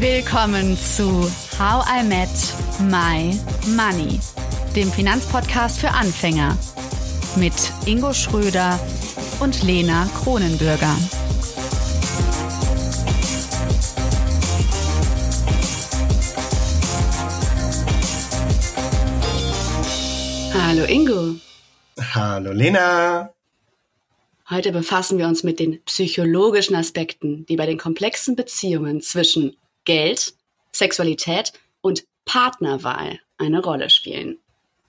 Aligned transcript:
Willkommen 0.00 0.76
zu 0.76 1.28
How 1.58 1.84
I 1.90 2.04
Met 2.04 2.28
My 2.78 3.36
Money, 3.74 4.20
dem 4.76 4.92
Finanzpodcast 4.92 5.80
für 5.80 5.90
Anfänger 5.90 6.56
mit 7.34 7.52
Ingo 7.84 8.12
Schröder 8.12 8.78
und 9.40 9.60
Lena 9.64 10.08
Kronenbürger. 10.22 10.94
Hallo 20.54 20.84
Ingo. 20.84 21.34
Hallo 22.14 22.52
Lena. 22.52 23.34
Heute 24.48 24.70
befassen 24.70 25.18
wir 25.18 25.26
uns 25.26 25.42
mit 25.42 25.58
den 25.58 25.82
psychologischen 25.86 26.76
Aspekten, 26.76 27.46
die 27.46 27.56
bei 27.56 27.66
den 27.66 27.78
komplexen 27.78 28.36
Beziehungen 28.36 29.00
zwischen 29.00 29.56
Geld, 29.84 30.34
Sexualität 30.72 31.52
und 31.80 32.04
Partnerwahl 32.24 33.20
eine 33.38 33.62
Rolle 33.62 33.90
spielen. 33.90 34.38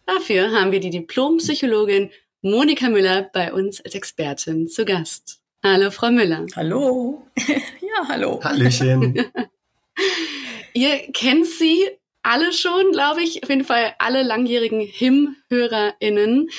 Dafür 0.05 0.51
haben 0.51 0.71
wir 0.71 0.79
die 0.79 0.89
Diplompsychologin 0.89 2.11
Monika 2.41 2.89
Müller 2.89 3.29
bei 3.33 3.53
uns 3.53 3.81
als 3.81 3.95
Expertin 3.95 4.67
zu 4.67 4.85
Gast. 4.85 5.39
Hallo, 5.63 5.91
Frau 5.91 6.09
Müller. 6.09 6.45
Hallo. 6.55 7.27
ja, 7.47 8.07
hallo. 8.07 8.39
Hallöchen. 8.43 9.25
Ihr 10.73 11.11
kennt 11.11 11.45
sie 11.45 11.89
alle 12.23 12.53
schon, 12.53 12.91
glaube 12.91 13.21
ich. 13.21 13.43
Auf 13.43 13.49
jeden 13.49 13.65
Fall 13.65 13.93
alle 13.99 14.23
langjährigen 14.23 14.79
HIM-HörerInnen. 14.79 16.49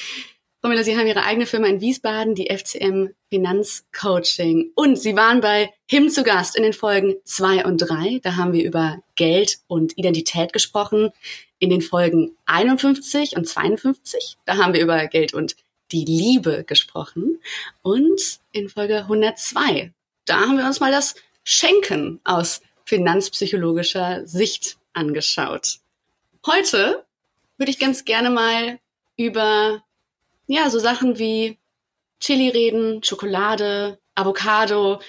Müller, 0.68 0.84
Sie 0.84 0.96
haben 0.96 1.06
Ihre 1.06 1.24
eigene 1.24 1.46
Firma 1.46 1.68
in 1.68 1.80
Wiesbaden, 1.80 2.34
die 2.34 2.50
FCM 2.54 3.14
Finanzcoaching. 3.30 4.72
Und 4.74 4.96
Sie 4.96 5.16
waren 5.16 5.40
bei 5.40 5.72
HIM 5.86 6.10
zu 6.10 6.22
Gast 6.22 6.54
in 6.54 6.62
den 6.62 6.74
Folgen 6.74 7.14
zwei 7.24 7.64
und 7.64 7.78
drei. 7.78 8.20
Da 8.22 8.36
haben 8.36 8.52
wir 8.52 8.62
über 8.64 8.98
Geld 9.14 9.60
und 9.68 9.96
Identität 9.96 10.52
gesprochen. 10.52 11.12
In 11.58 11.70
den 11.70 11.80
Folgen 11.80 12.36
51 12.44 13.36
und 13.36 13.48
52, 13.48 14.36
da 14.44 14.58
haben 14.58 14.74
wir 14.74 14.82
über 14.82 15.06
Geld 15.06 15.32
und 15.32 15.56
die 15.92 16.04
Liebe 16.04 16.64
gesprochen. 16.64 17.40
Und 17.82 18.40
in 18.52 18.68
Folge 18.68 18.98
102, 18.98 19.92
da 20.26 20.40
haben 20.40 20.58
wir 20.58 20.66
uns 20.66 20.80
mal 20.80 20.92
das 20.92 21.14
Schenken 21.42 22.20
aus 22.24 22.60
finanzpsychologischer 22.84 24.26
Sicht 24.26 24.76
angeschaut. 24.92 25.78
Heute 26.46 27.04
würde 27.56 27.70
ich 27.70 27.78
ganz 27.78 28.04
gerne 28.04 28.30
mal 28.30 28.78
über 29.16 29.82
ja, 30.50 30.68
so 30.68 30.80
Sachen 30.80 31.18
wie 31.18 31.58
Chili 32.18 32.48
reden, 32.48 33.04
Schokolade, 33.04 33.98
Avocado, 34.16 35.00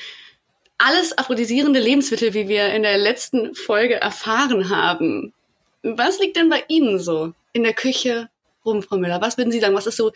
alles 0.77 1.17
aphrodisierende 1.17 1.79
Lebensmittel, 1.79 2.35
wie 2.35 2.47
wir 2.47 2.71
in 2.73 2.83
der 2.83 2.99
letzten 2.99 3.55
Folge 3.55 3.95
erfahren 3.95 4.69
haben. 4.69 5.33
Was 5.81 6.19
liegt 6.19 6.37
denn 6.37 6.49
bei 6.49 6.63
Ihnen 6.67 6.99
so 6.99 7.33
in 7.53 7.63
der 7.63 7.73
Küche 7.73 8.29
rum, 8.63 8.83
Frau 8.83 8.97
Müller? 8.97 9.19
Was 9.19 9.37
würden 9.37 9.51
Sie 9.51 9.59
sagen? 9.59 9.73
Was 9.73 9.87
ist 9.87 9.97
so 9.97 10.11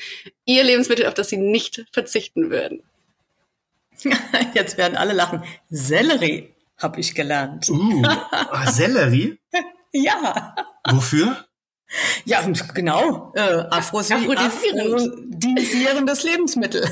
Ihr 0.46 0.64
Lebensmittel, 0.64 1.08
auf 1.08 1.16
das 1.16 1.30
Sie 1.30 1.38
nicht 1.38 1.86
verzichten 1.92 2.52
würden? 2.52 2.84
Jetzt 4.54 4.78
werden 4.78 4.96
alle 4.96 5.14
lachen. 5.14 5.44
Sellerie 5.70 6.54
habe 6.78 7.00
ich 7.00 7.16
gelernt. 7.16 7.68
Uh, 7.70 8.04
Sellerie? 8.68 9.40
ja. 9.92 10.56
Wofür? 10.88 11.45
Ja, 12.26 12.46
genau. 12.74 13.32
Äh, 13.36 13.64
aphrodisierendes 13.70 16.24
Lebensmittel. 16.24 16.84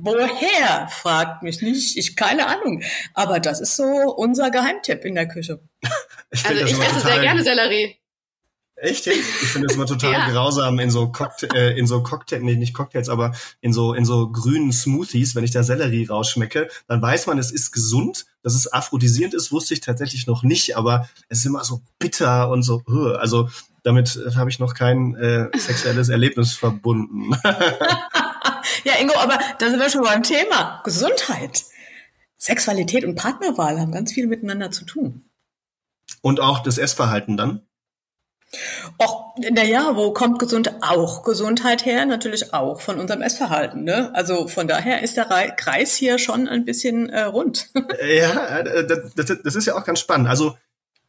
Woher? 0.00 0.88
Fragt 0.88 1.42
mich 1.42 1.60
nicht. 1.62 1.96
Ich 1.96 2.14
keine 2.16 2.46
Ahnung. 2.46 2.82
Aber 3.14 3.40
das 3.40 3.60
ist 3.60 3.76
so 3.76 3.84
unser 3.84 4.50
Geheimtipp 4.50 5.04
in 5.04 5.16
der 5.16 5.28
Küche. 5.28 5.60
Ich 6.30 6.46
also 6.46 6.64
ich 6.64 6.78
esse 6.78 7.00
sehr 7.00 7.20
gerne 7.20 7.42
Sellerie. 7.42 7.96
Echt 8.82 9.06
jetzt? 9.06 9.18
Ich 9.18 9.48
finde 9.48 9.68
es 9.68 9.74
immer 9.74 9.86
total 9.86 10.12
ja. 10.12 10.30
grausam 10.30 10.80
in 10.80 10.90
so 10.90 11.12
Cocktail, 11.12 11.48
äh, 11.54 11.78
in 11.78 11.86
so 11.86 12.02
Cocktail, 12.02 12.40
nee, 12.40 12.56
nicht 12.56 12.74
Cocktails, 12.74 13.08
aber 13.08 13.32
in 13.60 13.72
so 13.72 13.94
in 13.94 14.04
so 14.04 14.28
grünen 14.28 14.72
Smoothies, 14.72 15.36
wenn 15.36 15.44
ich 15.44 15.52
da 15.52 15.62
Sellerie 15.62 16.06
rausschmecke, 16.06 16.68
dann 16.88 17.00
weiß 17.00 17.28
man, 17.28 17.38
es 17.38 17.52
ist 17.52 17.70
gesund, 17.70 18.26
dass 18.42 18.54
es 18.54 18.72
aphrodisierend 18.72 19.34
ist, 19.34 19.52
wusste 19.52 19.74
ich 19.74 19.80
tatsächlich 19.80 20.26
noch 20.26 20.42
nicht, 20.42 20.76
aber 20.76 21.08
es 21.28 21.38
ist 21.38 21.46
immer 21.46 21.62
so 21.62 21.82
bitter 22.00 22.50
und 22.50 22.64
so, 22.64 22.82
also 23.18 23.48
damit 23.82 24.18
habe 24.36 24.50
ich 24.50 24.58
noch 24.58 24.74
kein 24.74 25.14
äh, 25.16 25.48
sexuelles 25.58 26.08
Erlebnis 26.08 26.54
verbunden. 26.54 27.32
ja, 28.84 28.94
Ingo, 29.00 29.14
aber 29.16 29.38
da 29.58 29.70
sind 29.70 29.80
wir 29.80 29.90
schon 29.90 30.02
beim 30.02 30.22
Thema. 30.22 30.80
Gesundheit. 30.84 31.64
Sexualität 32.36 33.04
und 33.04 33.14
Partnerwahl 33.14 33.80
haben 33.80 33.92
ganz 33.92 34.12
viel 34.12 34.26
miteinander 34.26 34.70
zu 34.70 34.84
tun. 34.84 35.24
Und 36.20 36.40
auch 36.40 36.60
das 36.60 36.78
Essverhalten 36.78 37.36
dann? 37.36 37.62
Och, 38.98 39.34
naja, 39.50 39.96
wo 39.96 40.12
kommt 40.12 40.38
gesund 40.38 40.72
auch 40.82 41.22
Gesundheit 41.22 41.86
her? 41.86 42.04
Natürlich 42.04 42.52
auch 42.52 42.80
von 42.80 43.00
unserem 43.00 43.22
Essverhalten. 43.22 43.84
Ne? 43.84 44.10
Also 44.14 44.46
von 44.46 44.68
daher 44.68 45.02
ist 45.02 45.16
der 45.16 45.24
Kreis 45.56 45.94
hier 45.94 46.18
schon 46.18 46.48
ein 46.48 46.64
bisschen 46.66 47.08
äh, 47.08 47.22
rund. 47.22 47.70
ja, 48.06 48.58
äh, 48.58 48.86
das, 48.86 49.38
das, 49.42 49.54
ist 49.54 49.66
ja 49.66 49.74
auch 49.74 49.84
ganz 49.84 50.00
spannend. 50.00 50.28
Also 50.28 50.56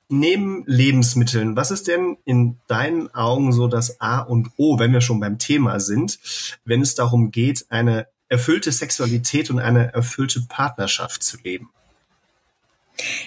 neben 0.10 0.64
Lebensmitteln, 0.66 1.56
was 1.56 1.72
ist 1.72 1.88
denn 1.88 2.18
in 2.26 2.58
deinen 2.68 3.14
Augen 3.14 3.52
so 3.52 3.68
das 3.68 4.00
A 4.00 4.20
und 4.20 4.50
O, 4.58 4.80
wenn 4.80 4.94
wir 4.94 5.02
schon 5.02 5.20
beim 5.20 5.40
Thema 5.40 5.80
sind, 5.80 6.20
wenn 6.66 6.82
es 6.82 6.96
darum 6.96 7.32
geht, 7.32 7.66
eine 7.70 8.08
erfüllte 8.30 8.72
Sexualität 8.72 9.50
und 9.50 9.60
eine 9.60 9.94
erfüllte 9.94 10.42
Partnerschaft 10.48 11.24
zu 11.24 11.38
leben? 11.44 11.70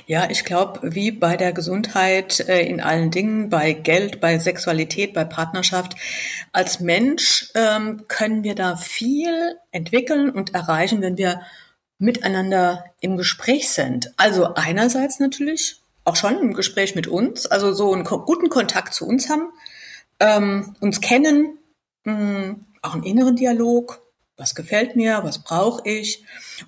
Ja, 0.06 0.30
ich 0.30 0.44
glaube, 0.44 0.94
wie 0.94 1.10
bei 1.10 1.36
der 1.36 1.52
Gesundheit 1.52 2.40
äh, 2.40 2.60
in 2.60 2.80
allen 2.80 3.10
Dingen, 3.10 3.50
bei 3.50 3.72
Geld, 3.72 4.20
bei 4.20 4.38
Sexualität, 4.38 5.12
bei 5.12 5.24
Partnerschaft, 5.24 5.96
als 6.52 6.80
Mensch 6.80 7.48
ähm, 7.54 8.04
können 8.06 8.44
wir 8.44 8.54
da 8.54 8.76
viel 8.76 9.56
entwickeln 9.72 10.30
und 10.30 10.54
erreichen, 10.54 11.02
wenn 11.02 11.18
wir 11.18 11.42
miteinander 11.98 12.84
im 13.00 13.16
Gespräch 13.16 13.70
sind. 13.70 14.12
Also 14.16 14.54
einerseits 14.54 15.18
natürlich 15.18 15.80
auch 16.06 16.16
schon 16.16 16.38
im 16.38 16.54
Gespräch 16.54 16.94
mit 16.94 17.08
uns, 17.08 17.46
also 17.46 17.72
so 17.72 17.92
einen 17.92 18.04
guten 18.04 18.48
Kontakt 18.48 18.94
zu 18.94 19.06
uns 19.06 19.28
haben, 19.28 19.50
ähm, 20.20 20.76
uns 20.80 21.00
kennen, 21.00 21.58
mh, 22.04 22.14
hm, 22.14 22.64
auch 22.80 22.94
einen 22.94 23.02
inneren 23.02 23.36
Dialog, 23.36 24.00
was 24.36 24.54
gefällt 24.54 24.96
mir, 24.96 25.20
was 25.24 25.42
brauche 25.42 25.88
ich, 25.88 26.24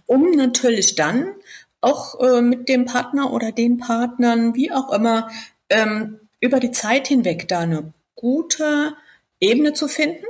um 0.06 0.32
natürlich 0.32 0.96
dann 0.96 1.34
auch 1.80 2.18
äh, 2.20 2.42
mit 2.42 2.68
dem 2.68 2.84
Partner 2.84 3.32
oder 3.32 3.52
den 3.52 3.78
Partnern, 3.78 4.54
wie 4.54 4.72
auch 4.72 4.92
immer, 4.92 5.30
ähm, 5.68 6.18
über 6.40 6.58
die 6.58 6.72
Zeit 6.72 7.06
hinweg 7.06 7.46
da 7.46 7.60
eine 7.60 7.92
gute 8.16 8.96
Ebene 9.38 9.72
zu 9.72 9.86
finden. 9.86 10.24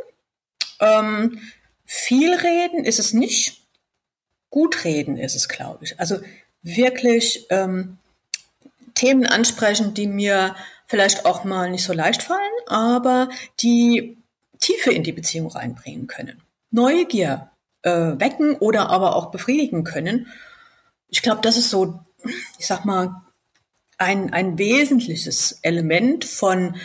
Ähm, 0.81 1.41
viel 1.87 2.35
reden 2.35 2.85
ist 2.85 2.99
es 2.99 3.15
nicht, 3.15 3.63
gut 4.51 4.85
reden 4.85 5.17
ist 5.17 5.35
es, 5.35 5.49
glaube 5.49 5.85
ich. 5.85 5.99
Also 5.99 6.19
wirklich 6.63 7.47
ähm, 7.51 7.98
Themen 8.99 9.27
ansprechen, 9.27 9.95
die 9.95 10.07
mir 10.07 10.55
vielleicht 10.87 11.25
auch 11.25 11.45
mal 11.45 11.71
nicht 11.71 11.85
so 11.85 11.93
leicht 11.93 12.23
fallen, 12.23 12.41
aber 12.67 13.29
die 13.61 14.19
Tiefe 14.59 14.93
in 14.93 15.05
die 15.05 15.13
Beziehung 15.13 15.49
reinbringen 15.49 16.07
können. 16.07 16.43
Neugier 16.71 17.51
äh, 17.83 17.91
wecken 17.91 18.57
oder 18.57 18.91
aber 18.91 19.15
auch 19.15 19.31
befriedigen 19.31 19.85
können. 19.85 20.27
Ich 21.09 21.23
glaube, 21.23 21.41
das 21.43 21.57
ist 21.57 21.71
so, 21.71 22.01
ich 22.59 22.67
sag 22.67 22.85
mal, 22.85 23.23
ein, 23.99 24.33
ein 24.33 24.59
wesentliches 24.59 25.61
Element 25.63 26.25
von 26.25 26.77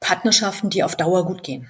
Partnerschaften, 0.00 0.70
die 0.70 0.82
auf 0.82 0.96
Dauer 0.96 1.26
gut 1.26 1.42
gehen. 1.42 1.68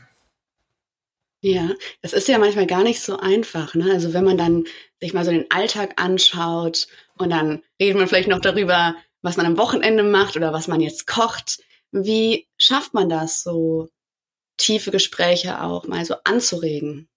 Ja, 1.42 1.70
das 2.02 2.12
ist 2.12 2.28
ja 2.28 2.38
manchmal 2.38 2.66
gar 2.66 2.82
nicht 2.82 3.00
so 3.00 3.18
einfach. 3.18 3.74
Ne? 3.74 3.92
Also 3.92 4.12
wenn 4.14 4.24
man 4.24 4.38
dann 4.38 4.64
sich 5.00 5.12
mal 5.12 5.24
so 5.24 5.30
den 5.30 5.50
Alltag 5.50 5.92
anschaut 5.96 6.88
und 7.18 7.30
dann 7.30 7.62
redet 7.80 7.96
man 7.96 8.08
vielleicht 8.08 8.28
noch 8.28 8.40
darüber, 8.40 8.96
was 9.26 9.36
man 9.36 9.44
am 9.44 9.58
Wochenende 9.58 10.04
macht 10.04 10.36
oder 10.36 10.52
was 10.52 10.68
man 10.68 10.80
jetzt 10.80 11.08
kocht. 11.08 11.58
Wie 11.90 12.46
schafft 12.58 12.94
man 12.94 13.08
das, 13.08 13.42
so 13.42 13.88
tiefe 14.56 14.92
Gespräche 14.92 15.60
auch 15.60 15.88
mal 15.88 16.04
so 16.04 16.14
anzuregen? 16.22 17.08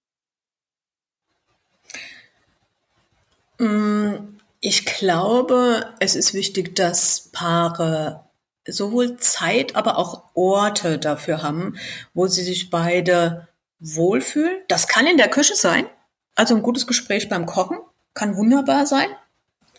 Mm, 3.60 4.16
ich 4.60 4.86
glaube, 4.86 5.94
es 6.00 6.16
ist 6.16 6.34
wichtig, 6.34 6.76
dass 6.76 7.30
Paare 7.32 8.26
sowohl 8.68 9.18
Zeit, 9.18 9.76
aber 9.76 10.00
auch 10.00 10.32
Orte 10.34 10.98
dafür 10.98 11.44
haben, 11.44 11.78
wo 12.16 12.26
sie 12.26 12.44
sich 12.44 12.72
beide 12.72 13.48
wohlfühlen. 13.80 14.58
Das 14.68 14.88
kann 14.88 15.06
in 15.06 15.18
der 15.18 15.30
Küche 15.30 15.56
sein. 15.56 15.86
Also 16.34 16.56
ein 16.56 16.64
gutes 16.64 16.88
Gespräch 16.88 17.30
beim 17.30 17.46
Kochen 17.46 17.78
kann 18.16 18.36
wunderbar 18.36 18.88
sein 18.88 19.10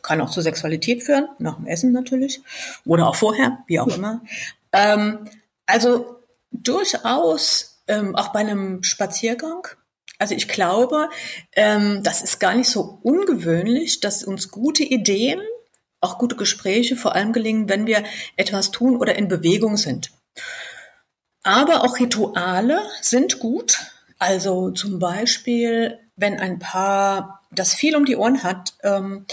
kann 0.03 0.21
auch 0.21 0.31
zur 0.31 0.43
Sexualität 0.43 1.03
führen, 1.03 1.29
nach 1.39 1.57
dem 1.57 1.67
Essen 1.67 1.93
natürlich 1.93 2.43
oder 2.85 3.09
auch 3.09 3.17
vorher, 3.17 3.59
wie 3.67 3.81
auch 3.81 3.89
immer. 3.89 4.23
Ähm, 4.73 5.29
also 5.67 6.17
durchaus 6.53 7.83
ähm, 7.87 8.17
auch 8.17 8.29
bei 8.29 8.41
einem 8.41 8.83
Spaziergang. 8.83 9.67
Also 10.19 10.35
ich 10.35 10.49
glaube, 10.49 11.09
ähm, 11.57 12.03
das 12.03 12.23
ist 12.23 12.41
gar 12.41 12.55
nicht 12.55 12.69
so 12.69 12.99
ungewöhnlich, 13.03 14.01
dass 14.01 14.23
uns 14.23 14.51
gute 14.51 14.85
Ideen 14.85 15.41
auch 16.01 16.19
gute 16.19 16.37
Gespräche 16.37 16.97
vor 16.97 17.15
allem 17.15 17.33
gelingen, 17.33 17.69
wenn 17.69 17.87
wir 17.87 18.05
etwas 18.37 18.71
tun 18.71 18.97
oder 18.97 19.17
in 19.17 19.29
Bewegung 19.29 19.77
sind. 19.77 20.11
Aber 21.43 21.85
auch 21.85 21.99
Rituale 21.99 22.81
sind 23.01 23.39
gut. 23.39 23.79
Also 24.19 24.71
zum 24.71 24.99
Beispiel, 24.99 25.99
wenn 26.17 26.39
ein 26.39 26.59
Paar, 26.59 27.41
das 27.51 27.75
viel 27.75 27.97
um 27.97 28.05
die 28.05 28.17
Ohren 28.17 28.43
hat, 28.43 28.75
ähm, 28.83 29.27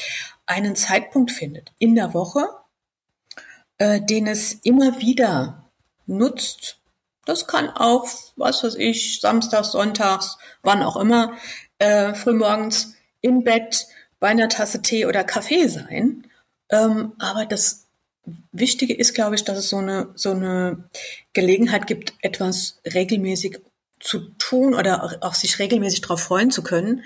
einen 0.48 0.76
Zeitpunkt 0.76 1.32
findet 1.32 1.72
in 1.78 1.96
der 1.96 2.14
Woche, 2.14 2.48
äh, 3.78 4.02
den 4.02 4.28
es 4.28 4.54
immer 4.54 5.00
wieder 5.00 5.70
nutzt. 6.08 6.80
Das 7.26 7.46
kann 7.46 7.70
auch, 7.70 8.08
was 8.38 8.64
weiß 8.64 8.76
ich, 8.76 9.20
samstags, 9.20 9.72
sonntags, 9.72 10.38
wann 10.64 10.82
auch 10.82 10.96
immer, 10.96 11.34
äh, 11.78 12.14
frühmorgens 12.14 12.96
im 13.22 13.44
Bett 13.44 13.88
bei 14.20 14.30
einer 14.30 14.50
Tasse 14.50 14.82
Tee 14.82 15.06
oder 15.06 15.24
Kaffee 15.24 15.68
sein. 15.68 16.26
Ähm, 16.70 17.14
aber 17.20 17.46
das 17.46 17.86
Wichtige 18.52 18.94
ist, 18.94 19.14
glaube 19.14 19.36
ich, 19.36 19.44
dass 19.44 19.58
es 19.58 19.70
so 19.70 19.78
eine, 19.78 20.10
so 20.16 20.32
eine 20.32 20.90
Gelegenheit 21.34 21.88
gibt, 21.88 22.14
etwas 22.22 22.80
regelmäßig 22.86 23.60
zu 24.00 24.20
tun 24.38 24.74
oder 24.74 25.20
auch 25.22 25.34
sich 25.34 25.60
regelmäßig 25.60 26.02
darauf 26.02 26.22
freuen 26.22 26.52
zu 26.52 26.64
können. 26.64 27.04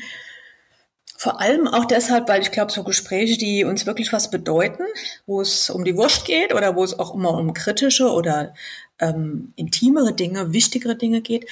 Vor 1.22 1.40
allem 1.40 1.68
auch 1.68 1.86
deshalb, 1.86 2.28
weil 2.30 2.42
ich 2.42 2.50
glaube, 2.50 2.72
so 2.72 2.84
Gespräche, 2.84 3.38
die 3.38 3.64
uns 3.64 3.86
wirklich 3.86 4.12
was 4.12 4.32
bedeuten, 4.32 4.82
wo 5.28 5.40
es 5.40 5.70
um 5.70 5.86
die 5.86 5.96
Wurst 5.96 6.26
geht 6.26 6.52
oder 6.52 6.76
wo 6.76 6.84
es 6.84 6.98
auch 6.98 7.14
immer 7.14 7.38
um 7.38 7.54
kritische 7.54 8.10
oder 8.12 8.56
ähm, 8.98 9.54
intimere 9.56 10.14
Dinge, 10.14 10.52
wichtigere 10.52 10.96
Dinge 10.96 11.22
geht, 11.22 11.48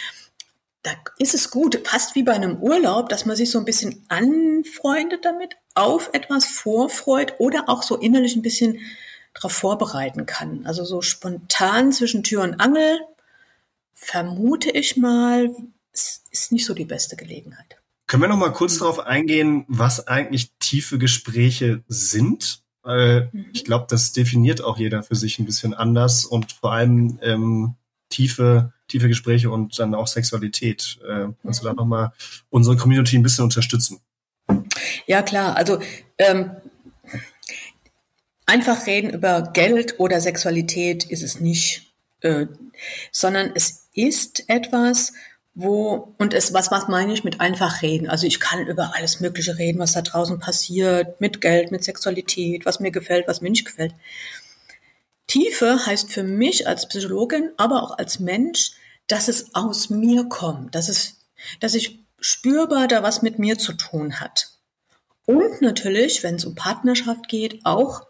da 0.81 0.89
ist 1.19 1.36
es 1.36 1.51
gut, 1.51 1.80
fast 1.86 2.16
wie 2.16 2.24
bei 2.24 2.33
einem 2.33 2.57
Urlaub, 2.57 3.10
dass 3.10 3.27
man 3.27 3.36
sich 3.36 3.51
so 3.51 3.60
ein 3.60 3.66
bisschen 3.66 4.04
anfreundet 4.07 5.24
damit, 5.24 5.56
auf 5.75 6.10
etwas 6.13 6.48
vorfreut 6.48 7.36
oder 7.38 7.69
auch 7.69 7.83
so 7.83 7.95
innerlich 7.95 8.36
ein 8.36 8.42
bisschen 8.42 8.80
darauf 9.36 9.51
vorbereiten 9.51 10.25
kann. 10.25 10.66
Also 10.66 10.83
so 10.83 11.04
spontan 11.04 11.92
zwischen 11.92 12.24
Tür 12.24 12.42
und 12.42 12.60
Angel, 12.60 13.01
vermute 13.94 14.71
ich 14.71 14.98
mal, 14.98 15.56
ist 15.94 16.51
nicht 16.51 16.66
so 16.66 16.74
die 16.74 16.86
beste 16.86 17.16
Gelegenheit. 17.16 17.80
Können 18.09 18.23
wir 18.23 18.27
noch 18.27 18.38
mal 18.38 18.51
kurz 18.51 18.79
darauf 18.79 19.06
eingehen, 19.06 19.65
was 19.67 20.07
eigentlich 20.07 20.50
tiefe 20.57 20.97
Gespräche 20.97 21.83
sind? 21.88 22.63
Äh, 22.83 23.19
mhm. 23.31 23.45
Ich 23.53 23.63
glaube, 23.63 23.85
das 23.88 24.13
definiert 24.13 24.63
auch 24.63 24.79
jeder 24.79 25.03
für 25.03 25.13
sich 25.13 25.38
ein 25.38 25.45
bisschen 25.45 25.75
anders 25.75 26.25
und 26.25 26.51
vor 26.53 26.73
allem 26.73 27.19
ähm, 27.21 27.75
tiefe, 28.09 28.73
tiefe 28.88 29.09
Gespräche 29.09 29.51
und 29.51 29.77
dann 29.77 29.94
auch 29.94 30.07
Sexualität. 30.07 30.97
Äh, 31.07 31.27
kannst 31.44 31.61
du 31.61 31.65
da 31.65 31.73
mhm. 31.73 31.77
noch 31.77 31.85
mal 31.85 32.13
unsere 32.50 32.77
Community 32.77 33.15
ein 33.15 33.21
bisschen 33.21 33.44
unterstützen? 33.44 34.00
Ja, 35.06 35.21
klar. 35.21 35.56
Also 35.56 35.79
ähm, 36.17 36.50
einfach 38.47 38.88
reden 38.88 39.11
über 39.11 39.51
Geld 39.53 40.00
oder 40.00 40.19
Sexualität 40.19 41.03
ist 41.03 41.21
es 41.21 41.39
nicht, 41.39 41.94
äh, 42.21 42.47
sondern 43.11 43.51
es 43.53 43.85
ist 43.94 44.50
etwas, 44.50 45.13
wo, 45.61 46.15
und 46.17 46.33
es, 46.33 46.53
was, 46.53 46.71
was 46.71 46.88
meine 46.88 47.11
ich 47.11 47.25
mit 47.25 47.41
einfach 47.41 47.81
reden? 47.81 48.09
Also 48.09 48.25
ich 48.25 48.39
kann 48.39 48.65
über 48.65 48.95
alles 48.95 49.19
Mögliche 49.19 49.57
reden, 49.57 49.79
was 49.79 49.91
da 49.91 50.01
draußen 50.01 50.39
passiert, 50.39 51.19
mit 51.19 51.41
Geld, 51.41 51.71
mit 51.71 51.83
Sexualität, 51.83 52.65
was 52.65 52.79
mir 52.79 52.91
gefällt, 52.91 53.27
was 53.27 53.41
mir 53.41 53.50
nicht 53.50 53.65
gefällt. 53.65 53.94
Tiefe 55.27 55.85
heißt 55.85 56.11
für 56.11 56.23
mich 56.23 56.65
als 56.65 56.88
Psychologin, 56.88 57.51
aber 57.57 57.83
auch 57.83 57.97
als 57.97 58.19
Mensch, 58.19 58.71
dass 59.07 59.27
es 59.27 59.53
aus 59.53 59.89
mir 59.89 60.29
kommt, 60.29 60.75
dass 60.75 60.88
es, 60.88 61.25
dass 61.59 61.75
ich 61.75 62.00
spürbar 62.21 62.88
da 62.88 63.03
was 63.03 63.21
mit 63.21 63.38
mir 63.38 63.57
zu 63.57 63.73
tun 63.73 64.21
hat. 64.21 64.51
Und 65.25 65.61
natürlich, 65.61 66.23
wenn 66.23 66.35
es 66.35 66.45
um 66.45 66.56
Partnerschaft 66.56 67.27
geht, 67.27 67.65
auch 67.65 68.07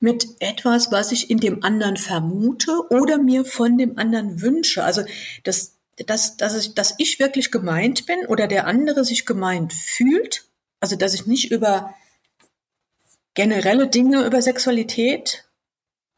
mit 0.00 0.26
etwas, 0.38 0.92
was 0.92 1.12
ich 1.12 1.30
in 1.30 1.38
dem 1.38 1.64
anderen 1.64 1.96
vermute 1.96 2.72
oder 2.90 3.18
mir 3.18 3.44
von 3.44 3.78
dem 3.78 3.98
anderen 3.98 4.40
wünsche. 4.40 4.84
Also 4.84 5.02
das, 5.42 5.79
dass, 6.06 6.36
dass, 6.36 6.56
ich, 6.56 6.74
dass 6.74 6.94
ich 6.98 7.18
wirklich 7.18 7.50
gemeint 7.50 8.06
bin 8.06 8.26
oder 8.26 8.46
der 8.46 8.66
andere 8.66 9.04
sich 9.04 9.26
gemeint 9.26 9.72
fühlt. 9.72 10.44
Also 10.80 10.96
dass 10.96 11.14
ich 11.14 11.26
nicht 11.26 11.50
über 11.50 11.94
generelle 13.34 13.88
Dinge 13.88 14.24
über 14.24 14.42
Sexualität 14.42 15.44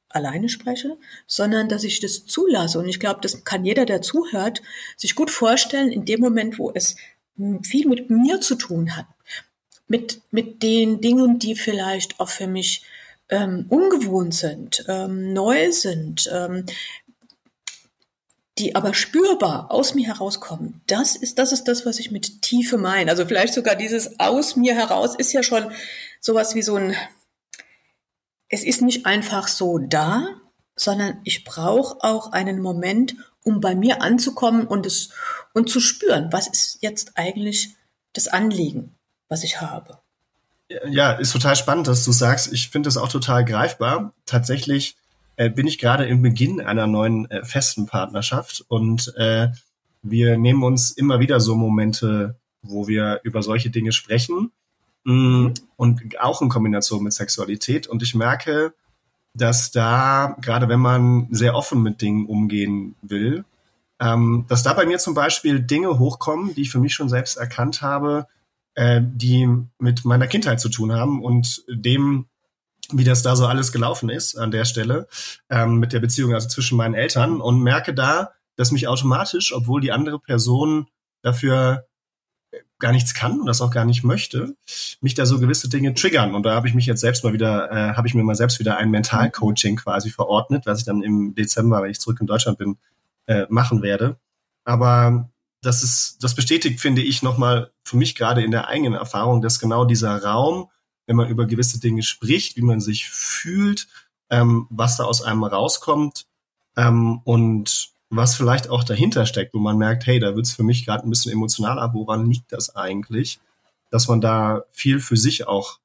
alleine 0.08 0.48
spreche, 0.48 0.96
sondern 1.26 1.68
dass 1.68 1.84
ich 1.84 2.00
das 2.00 2.26
zulasse. 2.26 2.78
Und 2.78 2.88
ich 2.88 3.00
glaube, 3.00 3.20
das 3.22 3.44
kann 3.44 3.64
jeder, 3.64 3.86
der 3.86 4.02
zuhört, 4.02 4.62
sich 4.96 5.14
gut 5.14 5.30
vorstellen, 5.30 5.90
in 5.90 6.04
dem 6.04 6.20
Moment, 6.20 6.58
wo 6.58 6.70
es 6.74 6.96
viel 7.62 7.88
mit 7.88 8.10
mir 8.10 8.40
zu 8.40 8.56
tun 8.56 8.96
hat, 8.96 9.06
mit, 9.88 10.20
mit 10.30 10.62
den 10.62 11.00
Dingen, 11.00 11.38
die 11.38 11.54
vielleicht 11.54 12.20
auch 12.20 12.28
für 12.28 12.46
mich 12.46 12.84
ähm, 13.28 13.66
ungewohnt 13.70 14.34
sind, 14.34 14.84
ähm, 14.88 15.32
neu 15.32 15.72
sind, 15.72 16.30
ähm, 16.32 16.66
die 18.58 18.74
aber 18.74 18.92
spürbar 18.94 19.70
aus 19.70 19.94
mir 19.94 20.06
herauskommen. 20.06 20.82
Das 20.86 21.16
ist, 21.16 21.38
das 21.38 21.52
ist 21.52 21.64
das, 21.64 21.86
was 21.86 21.98
ich 21.98 22.10
mit 22.10 22.42
Tiefe 22.42 22.76
meine. 22.76 23.10
Also 23.10 23.24
vielleicht 23.24 23.54
sogar 23.54 23.76
dieses 23.76 24.20
aus 24.20 24.56
mir 24.56 24.74
heraus 24.74 25.14
ist 25.16 25.32
ja 25.32 25.42
schon 25.42 25.70
sowas 26.20 26.54
wie 26.54 26.62
so 26.62 26.76
ein, 26.76 26.94
es 28.48 28.62
ist 28.62 28.82
nicht 28.82 29.06
einfach 29.06 29.48
so 29.48 29.78
da, 29.78 30.26
sondern 30.76 31.20
ich 31.24 31.44
brauche 31.44 32.02
auch 32.02 32.32
einen 32.32 32.60
Moment, 32.60 33.14
um 33.42 33.60
bei 33.60 33.74
mir 33.74 34.02
anzukommen 34.02 34.66
und 34.66 34.86
es, 34.86 35.10
und 35.54 35.70
zu 35.70 35.80
spüren, 35.80 36.28
was 36.30 36.46
ist 36.46 36.78
jetzt 36.80 37.12
eigentlich 37.16 37.74
das 38.12 38.28
Anliegen, 38.28 38.94
was 39.28 39.44
ich 39.44 39.60
habe. 39.60 39.98
Ja, 40.88 41.12
ist 41.12 41.32
total 41.32 41.56
spannend, 41.56 41.86
dass 41.86 42.04
du 42.04 42.12
sagst. 42.12 42.52
Ich 42.52 42.68
finde 42.70 42.88
es 42.88 42.96
auch 42.96 43.08
total 43.08 43.44
greifbar. 43.44 44.12
Tatsächlich 44.26 44.96
äh, 45.36 45.50
bin 45.50 45.66
ich 45.66 45.78
gerade 45.78 46.06
im 46.06 46.22
Beginn 46.22 46.60
einer 46.60 46.86
neuen 46.86 47.30
äh, 47.30 47.44
festen 47.44 47.86
Partnerschaft 47.86 48.64
und 48.68 49.14
äh, 49.16 49.48
wir 50.02 50.36
nehmen 50.36 50.62
uns 50.62 50.90
immer 50.90 51.20
wieder 51.20 51.40
so 51.40 51.54
Momente, 51.54 52.36
wo 52.62 52.88
wir 52.88 53.20
über 53.22 53.42
solche 53.42 53.70
Dinge 53.70 53.92
sprechen 53.92 54.50
mh, 55.04 55.14
mm, 55.14 55.54
und 55.76 56.20
auch 56.20 56.42
in 56.42 56.48
Kombination 56.48 57.02
mit 57.02 57.12
Sexualität. 57.12 57.86
Und 57.86 58.02
ich 58.02 58.14
merke, 58.14 58.74
dass 59.34 59.70
da, 59.70 60.36
gerade 60.40 60.68
wenn 60.68 60.80
man 60.80 61.28
sehr 61.30 61.54
offen 61.54 61.82
mit 61.82 62.02
Dingen 62.02 62.26
umgehen 62.26 62.96
will, 63.02 63.44
ähm, 64.00 64.44
dass 64.48 64.62
da 64.62 64.74
bei 64.74 64.84
mir 64.84 64.98
zum 64.98 65.14
Beispiel 65.14 65.60
Dinge 65.60 65.98
hochkommen, 65.98 66.54
die 66.54 66.62
ich 66.62 66.70
für 66.70 66.80
mich 66.80 66.94
schon 66.94 67.08
selbst 67.08 67.36
erkannt 67.36 67.82
habe, 67.82 68.26
äh, 68.74 69.00
die 69.02 69.48
mit 69.78 70.04
meiner 70.04 70.26
Kindheit 70.26 70.60
zu 70.60 70.68
tun 70.68 70.92
haben 70.92 71.22
und 71.22 71.64
dem, 71.68 72.26
wie 72.90 73.04
das 73.04 73.22
da 73.22 73.36
so 73.36 73.46
alles 73.46 73.72
gelaufen 73.72 74.10
ist 74.10 74.36
an 74.36 74.50
der 74.50 74.64
Stelle, 74.64 75.06
ähm, 75.50 75.76
mit 75.76 75.92
der 75.92 76.00
Beziehung 76.00 76.34
also 76.34 76.48
zwischen 76.48 76.76
meinen 76.76 76.94
Eltern 76.94 77.40
und 77.40 77.60
merke 77.60 77.94
da, 77.94 78.32
dass 78.56 78.72
mich 78.72 78.88
automatisch, 78.88 79.54
obwohl 79.54 79.80
die 79.80 79.92
andere 79.92 80.18
Person 80.18 80.86
dafür 81.22 81.86
gar 82.78 82.92
nichts 82.92 83.14
kann 83.14 83.40
und 83.40 83.46
das 83.46 83.60
auch 83.60 83.70
gar 83.70 83.84
nicht 83.84 84.02
möchte, 84.02 84.56
mich 85.00 85.14
da 85.14 85.24
so 85.24 85.38
gewisse 85.38 85.68
Dinge 85.68 85.94
triggern. 85.94 86.34
Und 86.34 86.42
da 86.42 86.54
habe 86.54 86.68
ich 86.68 86.74
mich 86.74 86.84
jetzt 86.84 87.00
selbst 87.00 87.24
mal 87.24 87.32
wieder, 87.32 87.70
äh, 87.70 87.94
habe 87.94 88.08
ich 88.08 88.14
mir 88.14 88.24
mal 88.24 88.34
selbst 88.34 88.58
wieder 88.58 88.76
ein 88.76 88.90
Mentalcoaching 88.90 89.76
quasi 89.76 90.10
verordnet, 90.10 90.66
was 90.66 90.80
ich 90.80 90.84
dann 90.84 91.02
im 91.02 91.34
Dezember, 91.34 91.82
wenn 91.82 91.90
ich 91.90 92.00
zurück 92.00 92.20
in 92.20 92.26
Deutschland 92.26 92.58
bin, 92.58 92.76
äh, 93.26 93.46
machen 93.48 93.82
werde. 93.82 94.18
Aber 94.64 95.30
das 95.62 95.82
ist, 95.82 96.18
das 96.22 96.34
bestätigt, 96.34 96.80
finde 96.80 97.02
ich, 97.02 97.22
nochmal 97.22 97.70
für 97.84 97.96
mich 97.96 98.16
gerade 98.16 98.42
in 98.42 98.50
der 98.50 98.68
eigenen 98.68 98.94
Erfahrung, 98.94 99.42
dass 99.42 99.60
genau 99.60 99.84
dieser 99.84 100.22
Raum, 100.22 100.68
wenn 101.12 101.16
man 101.18 101.28
über 101.28 101.44
gewisse 101.44 101.78
Dinge 101.78 102.02
spricht, 102.02 102.56
wie 102.56 102.62
man 102.62 102.80
sich 102.80 103.10
fühlt, 103.10 103.86
ähm, 104.30 104.66
was 104.70 104.96
da 104.96 105.04
aus 105.04 105.20
einem 105.20 105.44
rauskommt 105.44 106.24
ähm, 106.74 107.20
und 107.24 107.90
was 108.08 108.34
vielleicht 108.34 108.70
auch 108.70 108.82
dahinter 108.82 109.26
steckt, 109.26 109.52
wo 109.52 109.58
man 109.58 109.76
merkt, 109.76 110.06
hey, 110.06 110.18
da 110.18 110.34
wird's 110.34 110.54
für 110.54 110.62
mich 110.62 110.86
gerade 110.86 111.06
ein 111.06 111.10
bisschen 111.10 111.30
emotionaler, 111.30 111.92
woran 111.92 112.30
liegt 112.30 112.50
das 112.50 112.76
eigentlich? 112.76 113.40
Dass 113.90 114.08
man 114.08 114.22
da 114.22 114.62
viel 114.70 115.00
für 115.00 115.18
sich 115.18 115.46
auch 115.46 115.80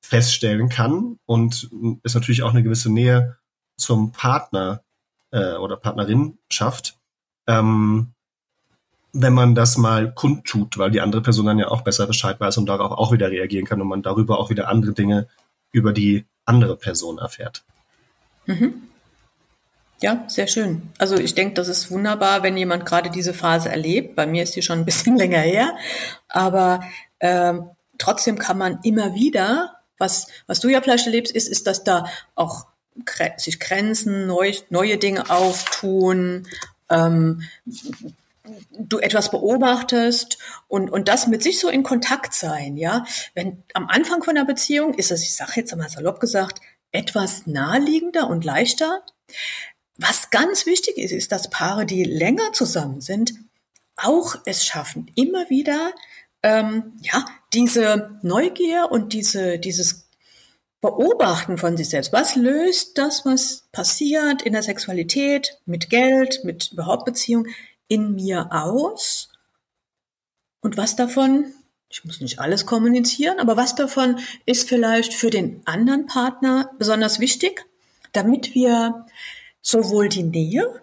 feststellen 0.00 0.70
kann 0.70 1.18
und 1.26 1.68
es 2.02 2.14
natürlich 2.14 2.42
auch 2.42 2.52
eine 2.52 2.62
gewisse 2.62 2.90
Nähe 2.90 3.36
zum 3.76 4.12
Partner 4.12 4.82
äh, 5.30 5.56
oder 5.56 5.76
Partnerin 5.76 6.38
schafft. 6.48 6.96
Ähm, 7.46 8.14
wenn 9.12 9.32
man 9.32 9.54
das 9.54 9.76
mal 9.76 10.12
kundtut, 10.12 10.78
weil 10.78 10.90
die 10.90 11.00
andere 11.00 11.22
Person 11.22 11.46
dann 11.46 11.58
ja 11.58 11.68
auch 11.68 11.82
besser 11.82 12.06
Bescheid 12.06 12.38
weiß 12.38 12.58
und 12.58 12.66
darauf 12.66 12.92
auch 12.92 13.12
wieder 13.12 13.30
reagieren 13.30 13.66
kann 13.66 13.80
und 13.80 13.88
man 13.88 14.02
darüber 14.02 14.38
auch 14.38 14.50
wieder 14.50 14.68
andere 14.68 14.92
Dinge 14.92 15.28
über 15.72 15.92
die 15.92 16.26
andere 16.44 16.76
Person 16.76 17.18
erfährt. 17.18 17.62
Mhm. 18.46 18.74
Ja, 20.00 20.24
sehr 20.28 20.46
schön. 20.46 20.90
Also 20.98 21.16
ich 21.16 21.34
denke, 21.34 21.54
das 21.54 21.68
ist 21.68 21.90
wunderbar, 21.90 22.42
wenn 22.42 22.56
jemand 22.56 22.86
gerade 22.86 23.10
diese 23.10 23.34
Phase 23.34 23.68
erlebt. 23.68 24.16
Bei 24.16 24.26
mir 24.26 24.42
ist 24.42 24.56
die 24.56 24.62
schon 24.62 24.78
ein 24.78 24.84
bisschen 24.84 25.16
länger 25.18 25.40
her, 25.40 25.76
aber 26.28 26.80
ähm, 27.20 27.70
trotzdem 27.98 28.38
kann 28.38 28.58
man 28.58 28.78
immer 28.82 29.14
wieder, 29.14 29.76
was 29.98 30.28
was 30.46 30.60
du 30.60 30.68
ja 30.68 30.80
vielleicht 30.80 31.06
erlebst, 31.06 31.34
ist, 31.34 31.48
ist, 31.48 31.66
dass 31.66 31.84
da 31.84 32.06
auch 32.34 32.66
sich 33.36 33.60
Grenzen, 33.60 34.26
neu, 34.26 34.52
neue 34.68 34.98
Dinge 34.98 35.30
auftun, 35.30 36.46
ähm, 36.90 37.42
du 38.78 38.98
etwas 38.98 39.30
beobachtest 39.30 40.38
und, 40.68 40.90
und 40.90 41.08
das 41.08 41.26
mit 41.26 41.42
sich 41.42 41.58
so 41.58 41.68
in 41.68 41.82
Kontakt 41.82 42.34
sein, 42.34 42.76
ja. 42.76 43.04
Wenn 43.34 43.62
am 43.74 43.88
Anfang 43.88 44.22
von 44.22 44.36
einer 44.36 44.46
Beziehung 44.46 44.94
ist 44.94 45.10
das, 45.10 45.22
ich 45.22 45.34
sage 45.34 45.52
jetzt 45.56 45.72
einmal 45.72 45.88
salopp 45.88 46.20
gesagt, 46.20 46.60
etwas 46.92 47.46
naheliegender 47.46 48.28
und 48.28 48.44
leichter. 48.44 49.02
Was 49.96 50.30
ganz 50.30 50.66
wichtig 50.66 50.96
ist, 50.98 51.12
ist, 51.12 51.32
dass 51.32 51.50
Paare, 51.50 51.86
die 51.86 52.04
länger 52.04 52.52
zusammen 52.52 53.00
sind, 53.00 53.34
auch 53.96 54.36
es 54.46 54.64
schaffen, 54.64 55.10
immer 55.14 55.50
wieder 55.50 55.92
ähm, 56.42 56.94
ja 57.02 57.24
diese 57.52 58.18
Neugier 58.22 58.88
und 58.90 59.12
diese 59.12 59.58
dieses 59.58 60.08
Beobachten 60.80 61.58
von 61.58 61.76
sich 61.76 61.90
selbst. 61.90 62.12
Was 62.12 62.36
löst 62.36 62.96
das, 62.96 63.26
was 63.26 63.68
passiert 63.70 64.40
in 64.40 64.54
der 64.54 64.62
Sexualität, 64.62 65.58
mit 65.66 65.90
Geld, 65.90 66.40
mit 66.42 66.72
überhaupt 66.72 67.04
Beziehung 67.04 67.46
in 67.90 68.14
mir 68.14 68.48
aus? 68.52 69.28
Und 70.60 70.78
was 70.78 70.96
davon, 70.96 71.52
ich 71.90 72.04
muss 72.04 72.20
nicht 72.20 72.38
alles 72.38 72.64
kommunizieren, 72.64 73.40
aber 73.40 73.56
was 73.56 73.74
davon 73.74 74.20
ist 74.46 74.68
vielleicht 74.68 75.12
für 75.12 75.30
den 75.30 75.60
anderen 75.66 76.06
Partner 76.06 76.70
besonders 76.78 77.18
wichtig, 77.18 77.66
damit 78.12 78.54
wir 78.54 79.06
sowohl 79.60 80.08
die 80.08 80.22
Nähe, 80.22 80.82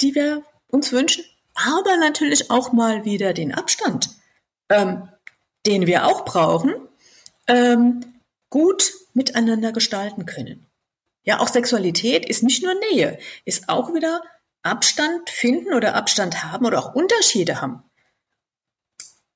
die 0.00 0.14
wir 0.14 0.42
uns 0.66 0.92
wünschen, 0.92 1.24
aber 1.54 1.96
natürlich 1.96 2.50
auch 2.50 2.72
mal 2.72 3.04
wieder 3.04 3.32
den 3.32 3.54
Abstand, 3.54 4.10
ähm, 4.68 5.08
den 5.66 5.86
wir 5.86 6.06
auch 6.06 6.24
brauchen, 6.24 6.74
ähm, 7.46 8.04
gut 8.50 8.92
miteinander 9.14 9.72
gestalten 9.72 10.26
können. 10.26 10.66
Ja, 11.24 11.40
auch 11.40 11.48
Sexualität 11.48 12.28
ist 12.28 12.42
nicht 12.42 12.62
nur 12.62 12.74
Nähe, 12.74 13.18
ist 13.44 13.68
auch 13.68 13.92
wieder 13.94 14.22
Abstand 14.62 15.30
finden 15.30 15.74
oder 15.74 15.94
Abstand 15.94 16.44
haben 16.44 16.66
oder 16.66 16.78
auch 16.78 16.94
Unterschiede 16.94 17.60
haben, 17.60 17.82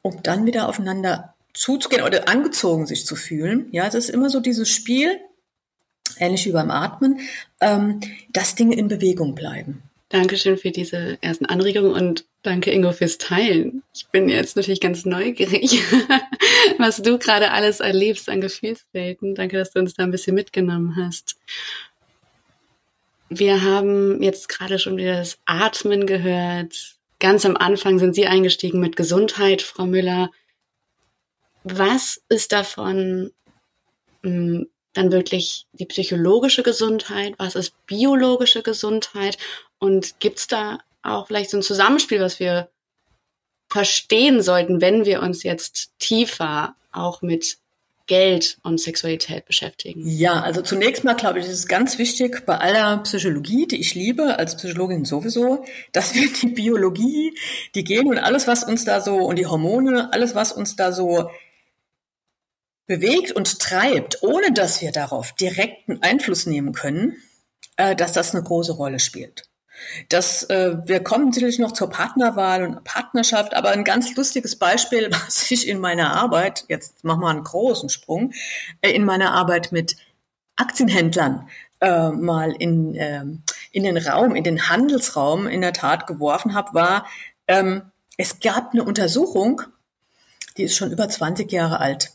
um 0.02 0.22
dann 0.22 0.46
wieder 0.46 0.68
aufeinander 0.68 1.34
zuzugehen 1.54 2.02
oder 2.02 2.28
angezogen 2.28 2.86
sich 2.86 3.06
zu 3.06 3.16
fühlen. 3.16 3.68
Ja, 3.72 3.86
es 3.86 3.94
ist 3.94 4.10
immer 4.10 4.30
so 4.30 4.40
dieses 4.40 4.68
Spiel, 4.68 5.20
ähnlich 6.18 6.46
wie 6.46 6.52
beim 6.52 6.70
Atmen, 6.70 7.20
ähm, 7.60 8.00
dass 8.32 8.54
Dinge 8.54 8.76
in 8.76 8.88
Bewegung 8.88 9.34
bleiben. 9.34 9.82
Dankeschön 10.08 10.58
für 10.58 10.70
diese 10.70 11.16
ersten 11.22 11.46
Anregungen 11.46 11.92
und 11.92 12.26
danke 12.42 12.70
Ingo 12.70 12.92
fürs 12.92 13.16
Teilen. 13.16 13.82
Ich 13.94 14.06
bin 14.08 14.28
jetzt 14.28 14.56
natürlich 14.56 14.82
ganz 14.82 15.06
neugierig, 15.06 15.82
was 16.78 17.00
du 17.00 17.18
gerade 17.18 17.50
alles 17.50 17.80
erlebst 17.80 18.28
an 18.28 18.42
Gefühlswelten. 18.42 19.34
Danke, 19.34 19.56
dass 19.56 19.70
du 19.70 19.78
uns 19.78 19.94
da 19.94 20.02
ein 20.02 20.10
bisschen 20.10 20.34
mitgenommen 20.34 20.96
hast. 20.96 21.36
Wir 23.34 23.62
haben 23.62 24.22
jetzt 24.22 24.50
gerade 24.50 24.78
schon 24.78 24.98
wieder 24.98 25.16
das 25.16 25.38
Atmen 25.46 26.06
gehört. 26.06 26.96
Ganz 27.18 27.46
am 27.46 27.56
Anfang 27.56 27.98
sind 27.98 28.14
Sie 28.14 28.26
eingestiegen 28.26 28.78
mit 28.78 28.94
Gesundheit, 28.94 29.62
Frau 29.62 29.86
Müller. 29.86 30.30
Was 31.64 32.20
ist 32.28 32.52
davon 32.52 33.32
hm, 34.22 34.68
dann 34.92 35.12
wirklich 35.12 35.66
die 35.72 35.86
psychologische 35.86 36.62
Gesundheit? 36.62 37.32
Was 37.38 37.54
ist 37.54 37.74
biologische 37.86 38.62
Gesundheit? 38.62 39.38
Und 39.78 40.20
gibt's 40.20 40.46
da 40.46 40.80
auch 41.02 41.28
vielleicht 41.28 41.48
so 41.48 41.56
ein 41.56 41.62
Zusammenspiel, 41.62 42.20
was 42.20 42.38
wir 42.38 42.68
verstehen 43.70 44.42
sollten, 44.42 44.82
wenn 44.82 45.06
wir 45.06 45.22
uns 45.22 45.42
jetzt 45.42 45.92
tiefer 45.98 46.76
auch 46.92 47.22
mit 47.22 47.56
Geld 48.06 48.58
und 48.62 48.80
Sexualität 48.80 49.46
beschäftigen? 49.46 50.02
Ja, 50.04 50.40
also 50.40 50.62
zunächst 50.62 51.04
mal 51.04 51.14
glaube 51.14 51.38
ich, 51.38 51.46
ist 51.46 51.52
es 51.52 51.68
ganz 51.68 51.98
wichtig 51.98 52.44
bei 52.46 52.58
aller 52.58 52.98
Psychologie, 52.98 53.66
die 53.66 53.80
ich 53.80 53.94
liebe, 53.94 54.38
als 54.38 54.56
Psychologin 54.56 55.04
sowieso, 55.04 55.64
dass 55.92 56.14
wir 56.14 56.32
die 56.32 56.48
Biologie, 56.48 57.34
die 57.74 57.84
Gene 57.84 58.10
und 58.10 58.18
alles, 58.18 58.46
was 58.46 58.64
uns 58.64 58.84
da 58.84 59.00
so 59.00 59.16
und 59.16 59.36
die 59.36 59.46
Hormone, 59.46 60.12
alles, 60.12 60.34
was 60.34 60.52
uns 60.52 60.76
da 60.76 60.92
so 60.92 61.30
bewegt 62.86 63.32
und 63.32 63.58
treibt, 63.58 64.22
ohne 64.22 64.52
dass 64.52 64.82
wir 64.82 64.92
darauf 64.92 65.32
direkten 65.32 66.02
Einfluss 66.02 66.46
nehmen 66.46 66.72
können, 66.72 67.16
äh, 67.76 67.96
dass 67.96 68.12
das 68.12 68.34
eine 68.34 68.42
große 68.42 68.72
Rolle 68.72 68.98
spielt. 68.98 69.48
Das, 70.08 70.44
äh, 70.44 70.76
wir 70.84 71.02
kommen 71.02 71.32
sicherlich 71.32 71.58
noch 71.58 71.72
zur 71.72 71.90
Partnerwahl 71.90 72.64
und 72.64 72.84
Partnerschaft, 72.84 73.54
aber 73.54 73.70
ein 73.70 73.84
ganz 73.84 74.14
lustiges 74.16 74.56
Beispiel, 74.56 75.10
was 75.26 75.50
ich 75.50 75.68
in 75.68 75.80
meiner 75.80 76.14
Arbeit, 76.14 76.64
jetzt 76.68 77.04
machen 77.04 77.20
wir 77.20 77.28
einen 77.28 77.44
großen 77.44 77.88
Sprung, 77.88 78.32
äh, 78.80 78.90
in 78.90 79.04
meiner 79.04 79.32
Arbeit 79.32 79.72
mit 79.72 79.96
Aktienhändlern 80.56 81.48
äh, 81.80 82.10
mal 82.10 82.52
in, 82.52 82.94
äh, 82.94 83.24
in 83.72 83.82
den 83.82 83.96
Raum, 83.96 84.34
in 84.34 84.44
den 84.44 84.68
Handelsraum 84.68 85.46
in 85.46 85.60
der 85.60 85.72
Tat 85.72 86.06
geworfen 86.06 86.54
habe, 86.54 86.74
war, 86.74 87.06
ähm, 87.48 87.82
es 88.16 88.40
gab 88.40 88.72
eine 88.72 88.84
Untersuchung, 88.84 89.62
die 90.56 90.64
ist 90.64 90.76
schon 90.76 90.92
über 90.92 91.08
20 91.08 91.50
Jahre 91.50 91.80
alt. 91.80 92.12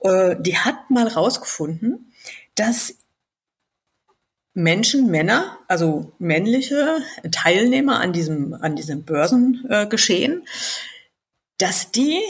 Äh, 0.00 0.36
die 0.40 0.58
hat 0.58 0.90
mal 0.90 1.08
rausgefunden, 1.08 2.12
dass 2.54 2.94
Menschen, 4.54 5.10
Männer, 5.10 5.58
also 5.68 6.12
männliche 6.18 6.98
Teilnehmer 7.30 8.00
an 8.00 8.12
diesem, 8.12 8.54
an 8.54 8.76
diesem 8.76 9.04
Börsengeschehen, 9.04 10.46
dass 11.58 11.90
die 11.90 12.20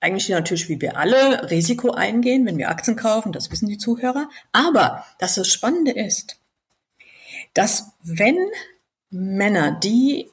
eigentlich 0.00 0.28
natürlich 0.28 0.68
wie 0.68 0.80
wir 0.80 0.96
alle 0.96 1.50
Risiko 1.50 1.92
eingehen, 1.92 2.44
wenn 2.44 2.58
wir 2.58 2.70
Aktien 2.70 2.96
kaufen, 2.96 3.32
das 3.32 3.50
wissen 3.52 3.68
die 3.68 3.78
Zuhörer. 3.78 4.28
Aber 4.50 5.06
dass 5.20 5.36
das 5.36 5.48
Spannende 5.48 5.92
ist, 5.92 6.40
dass 7.54 7.92
wenn 8.02 8.36
Männer, 9.10 9.78
die 9.78 10.30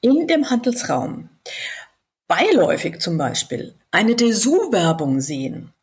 in 0.00 0.26
dem 0.26 0.50
Handelsraum 0.50 1.28
beiläufig 2.26 3.00
zum 3.00 3.18
Beispiel 3.18 3.74
eine 3.90 4.16
Dessous-Werbung 4.16 5.20
sehen, 5.20 5.73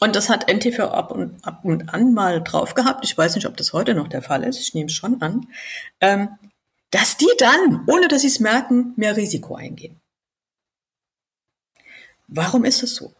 und 0.00 0.16
das 0.16 0.30
hat 0.30 0.48
NTV 0.50 0.80
ab 0.80 1.10
und, 1.10 1.44
ab 1.44 1.60
und 1.62 1.92
an 1.92 2.14
mal 2.14 2.42
drauf 2.42 2.74
gehabt. 2.74 3.04
Ich 3.04 3.16
weiß 3.16 3.34
nicht, 3.34 3.46
ob 3.46 3.56
das 3.56 3.74
heute 3.74 3.94
noch 3.94 4.08
der 4.08 4.22
Fall 4.22 4.42
ist. 4.44 4.58
Ich 4.58 4.74
nehme 4.74 4.86
es 4.86 4.94
schon 4.94 5.20
an. 5.20 5.46
Ähm, 6.00 6.30
dass 6.90 7.18
die 7.18 7.30
dann, 7.38 7.84
ohne 7.86 8.08
dass 8.08 8.22
sie 8.22 8.28
es 8.28 8.40
merken, 8.40 8.94
mehr 8.96 9.16
Risiko 9.16 9.54
eingehen. 9.54 10.00
Warum 12.26 12.64
ist 12.64 12.82
das 12.82 12.94
so? 12.94 13.12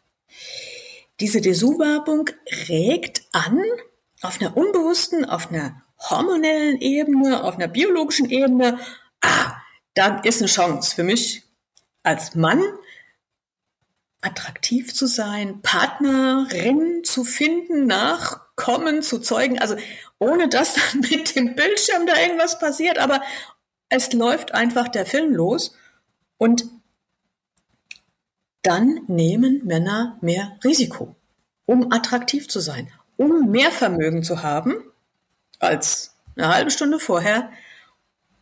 Diese 1.20 1.40
Dessous-Werbung 1.40 2.30
regt 2.68 3.22
an 3.32 3.62
auf 4.22 4.40
einer 4.40 4.56
unbewussten, 4.56 5.24
auf 5.24 5.50
einer 5.50 5.82
hormonellen 5.98 6.80
Ebene, 6.80 7.44
auf 7.44 7.56
einer 7.56 7.68
biologischen 7.68 8.30
Ebene. 8.30 8.78
Ah, 9.20 9.52
da 9.94 10.20
ist 10.20 10.40
eine 10.40 10.48
Chance 10.48 10.94
für 10.94 11.02
mich 11.04 11.42
als 12.02 12.34
Mann, 12.34 12.62
attraktiv 14.22 14.94
zu 14.94 15.06
sein, 15.06 15.62
Partnerin 15.62 17.02
zu 17.04 17.24
finden, 17.24 17.86
Nachkommen 17.86 19.02
zu 19.02 19.18
zeugen, 19.18 19.58
also 19.58 19.76
ohne 20.18 20.48
dass 20.48 20.74
dann 20.74 21.00
mit 21.10 21.34
dem 21.34 21.54
Bildschirm 21.54 22.06
da 22.06 22.20
irgendwas 22.20 22.58
passiert, 22.58 22.98
aber 22.98 23.22
es 23.88 24.12
läuft 24.12 24.54
einfach 24.54 24.88
der 24.88 25.06
Film 25.06 25.34
los 25.34 25.74
und 26.38 26.64
dann 28.62 29.00
nehmen 29.08 29.62
Männer 29.64 30.18
mehr 30.20 30.58
Risiko, 30.62 31.16
um 31.66 31.92
attraktiv 31.92 32.48
zu 32.48 32.60
sein, 32.60 32.88
um 33.16 33.50
mehr 33.50 33.70
Vermögen 33.70 34.22
zu 34.22 34.42
haben 34.42 34.74
als 35.58 36.14
eine 36.36 36.54
halbe 36.54 36.70
Stunde 36.70 36.98
vorher, 36.98 37.50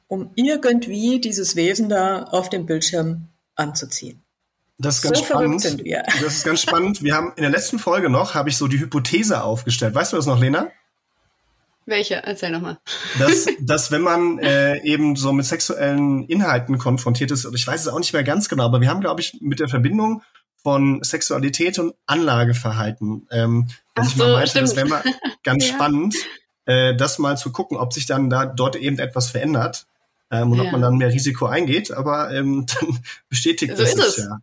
um 0.08 0.30
irgendwie 0.34 1.20
dieses 1.20 1.56
Wesen 1.56 1.88
da 1.88 2.24
auf 2.24 2.48
dem 2.48 2.66
Bildschirm 2.66 3.28
anzuziehen. 3.54 4.22
Das 4.78 4.96
ist 4.96 5.02
ganz 5.02 5.18
so 5.18 5.24
spannend. 5.24 5.60
Sind 5.60 5.84
wir. 5.84 6.04
Das 6.22 6.34
ist 6.34 6.44
ganz 6.44 6.62
spannend. 6.62 7.02
Wir 7.02 7.14
haben 7.14 7.32
in 7.36 7.42
der 7.42 7.50
letzten 7.50 7.78
Folge 7.78 8.08
noch, 8.08 8.34
habe 8.34 8.48
ich 8.48 8.56
so 8.56 8.68
die 8.68 8.78
Hypothese 8.78 9.42
aufgestellt. 9.42 9.94
Weißt 9.94 10.12
du 10.12 10.16
das 10.16 10.26
noch, 10.26 10.38
Lena? 10.38 10.70
Welche? 11.84 12.16
Erzähl 12.16 12.50
nochmal. 12.50 12.78
Dass, 13.18 13.46
dass 13.60 13.90
wenn 13.90 14.02
man 14.02 14.38
äh, 14.38 14.80
eben 14.82 15.16
so 15.16 15.32
mit 15.32 15.46
sexuellen 15.46 16.24
Inhalten 16.28 16.78
konfrontiert 16.78 17.30
ist, 17.30 17.44
und 17.44 17.54
ich 17.54 17.66
weiß 17.66 17.80
es 17.80 17.88
auch 17.88 17.98
nicht 17.98 18.12
mehr 18.12 18.22
ganz 18.22 18.48
genau, 18.48 18.66
aber 18.66 18.80
wir 18.80 18.88
haben, 18.88 19.00
glaube 19.00 19.20
ich, 19.20 19.38
mit 19.40 19.58
der 19.58 19.68
Verbindung 19.68 20.22
von 20.62 21.02
Sexualität 21.02 21.78
und 21.78 21.94
Anlageverhalten, 22.06 23.26
ähm, 23.30 23.68
was 23.94 24.08
Ach 24.08 24.12
ich 24.12 24.16
mal 24.16 24.32
meinte, 24.32 24.50
stimmt. 24.50 24.68
das 24.68 24.76
wäre 24.76 24.88
mal 24.88 25.02
ganz 25.42 25.66
ja. 25.68 25.74
spannend, 25.74 26.14
äh, 26.66 26.94
das 26.94 27.18
mal 27.18 27.36
zu 27.36 27.52
gucken, 27.52 27.76
ob 27.78 27.92
sich 27.92 28.06
dann 28.06 28.28
da 28.28 28.46
dort 28.46 28.76
eben 28.76 28.98
etwas 28.98 29.30
verändert 29.30 29.86
ähm, 30.30 30.52
und 30.52 30.58
ja. 30.58 30.64
ob 30.64 30.72
man 30.72 30.82
dann 30.82 30.96
mehr 30.98 31.08
Risiko 31.08 31.46
eingeht, 31.46 31.90
aber 31.90 32.32
ähm, 32.32 32.66
dann 32.80 32.98
bestätigt 33.28 33.76
so 33.76 33.82
das 33.82 33.94
es 33.94 34.16
ja. 34.18 34.40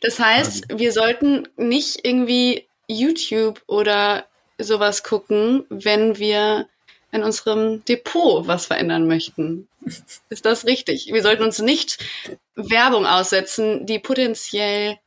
Das 0.00 0.18
heißt, 0.18 0.64
wir 0.74 0.92
sollten 0.92 1.48
nicht 1.56 2.04
irgendwie 2.04 2.66
YouTube 2.86 3.62
oder 3.66 4.26
sowas 4.58 5.02
gucken, 5.02 5.64
wenn 5.68 6.18
wir 6.18 6.68
in 7.12 7.22
unserem 7.22 7.84
Depot 7.84 8.46
was 8.46 8.66
verändern 8.66 9.06
möchten. 9.06 9.68
Ist 10.28 10.44
das 10.44 10.66
richtig? 10.66 11.10
Wir 11.12 11.22
sollten 11.22 11.42
uns 11.42 11.58
nicht 11.58 11.98
Werbung 12.54 13.06
aussetzen, 13.06 13.86
die 13.86 13.98
potenziell 13.98 14.98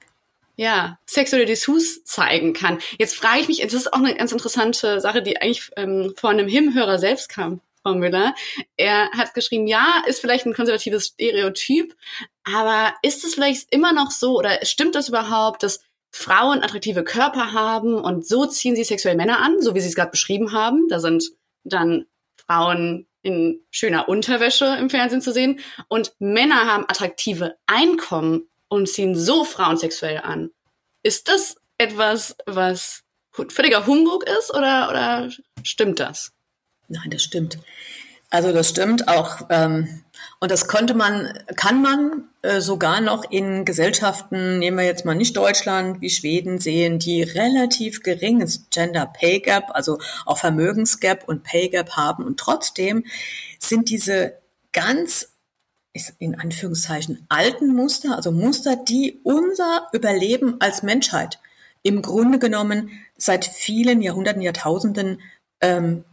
ja, 0.56 1.00
sexuelle 1.06 1.46
Dessous 1.46 2.04
zeigen 2.04 2.54
kann. 2.54 2.80
Jetzt 3.00 3.16
frage 3.16 3.42
ich 3.42 3.48
mich, 3.48 3.62
das 3.62 3.74
ist 3.74 3.94
auch 3.94 4.00
eine 4.00 4.14
ganz 4.14 4.32
interessante 4.32 5.00
Sache, 5.00 5.24
die 5.24 5.42
eigentlich 5.42 5.72
ähm, 5.76 6.14
von 6.18 6.32
einem 6.32 6.48
Himhörer 6.48 7.00
selbst 7.00 7.30
kam. 7.30 7.62
Frau 7.84 7.96
Müller. 7.96 8.36
Er 8.78 9.10
hat 9.12 9.34
geschrieben, 9.34 9.68
ja, 9.68 10.04
ist 10.08 10.22
vielleicht 10.22 10.46
ein 10.46 10.54
konservatives 10.54 11.08
Stereotyp, 11.08 11.96
aber 12.44 12.94
ist 13.02 13.24
es 13.24 13.34
vielleicht 13.34 13.74
immer 13.74 13.94
noch 13.94 14.12
so 14.12 14.38
oder 14.38 14.64
stimmt 14.66 14.96
das 14.96 15.10
überhaupt, 15.10 15.64
dass 15.64 15.82
Frauen 16.12 16.62
attraktive 16.62 17.04
Körper 17.04 17.54
haben 17.54 17.96
und 17.96 18.28
so 18.28 18.46
ziehen 18.46 18.76
sie 18.76 18.84
sexuell 18.84 19.16
Männer 19.16 19.40
an, 19.40 19.62
so 19.62 19.76
wie 19.76 19.80
sie 19.80 19.88
es 19.88 19.96
gerade 19.96 20.12
beschrieben 20.12 20.52
haben. 20.52 20.88
Da 20.90 21.00
sind 21.00 21.32
dann 21.64 22.06
Frauen 22.36 23.08
in 23.22 23.64
schöner 23.70 24.10
Unterwäsche 24.10 24.66
im 24.80 24.90
Fernsehen 24.90 25.22
zu 25.22 25.32
sehen 25.32 25.60
und 25.88 26.14
Männer 26.20 26.66
haben 26.66 26.86
attraktive 26.88 27.58
Einkommen 27.68 28.50
und 28.68 28.90
ziehen 28.90 29.16
so 29.16 29.44
Frauen 29.44 29.78
sexuell 29.78 30.20
an. 30.20 30.52
Ist 31.04 31.28
das 31.30 31.56
etwas, 31.78 32.36
was 32.46 33.04
völliger 33.50 33.86
Humbug 33.86 34.28
ist 34.28 34.52
oder, 34.54 34.90
oder 34.90 35.30
stimmt 35.64 36.00
das? 36.00 36.34
Nein, 36.92 37.10
das 37.10 37.24
stimmt. 37.24 37.58
Also 38.30 38.52
das 38.52 38.70
stimmt 38.70 39.08
auch. 39.08 39.48
Ähm, 39.50 40.04
und 40.40 40.52
das 40.52 40.68
konnte 40.68 40.94
man, 40.94 41.32
kann 41.56 41.82
man 41.82 42.30
äh, 42.42 42.60
sogar 42.60 43.00
noch 43.00 43.30
in 43.32 43.64
Gesellschaften, 43.64 44.60
nehmen 44.60 44.78
wir 44.78 44.86
jetzt 44.86 45.06
mal 45.06 45.16
nicht 45.16 45.38
Deutschland, 45.38 46.02
wie 46.02 46.10
Schweden 46.10 46.60
sehen, 46.60 47.00
die 47.00 47.24
relativ 47.24 48.04
geringes 48.04 48.70
Gender 48.70 49.06
Pay 49.06 49.40
Gap, 49.40 49.70
also 49.74 50.00
auch 50.26 50.38
Vermögensgap 50.38 51.28
und 51.28 51.44
Pay 51.44 51.70
Gap 51.70 51.92
haben. 51.92 52.26
Und 52.26 52.40
trotzdem 52.40 53.06
sind 53.58 53.90
diese 53.90 54.34
ganz 54.74 55.30
in 56.20 56.40
Anführungszeichen 56.40 57.26
alten 57.30 57.74
Muster, 57.74 58.16
also 58.16 58.32
Muster, 58.32 58.76
die 58.76 59.20
unser 59.24 59.88
Überleben 59.94 60.60
als 60.60 60.84
Menschheit 60.84 61.40
im 61.84 62.02
Grunde 62.02 62.40
genommen 62.40 62.92
seit 63.18 63.46
vielen 63.46 64.02
Jahrhunderten, 64.02 64.42
Jahrtausenden 64.42 65.20
ähm, 65.62 66.04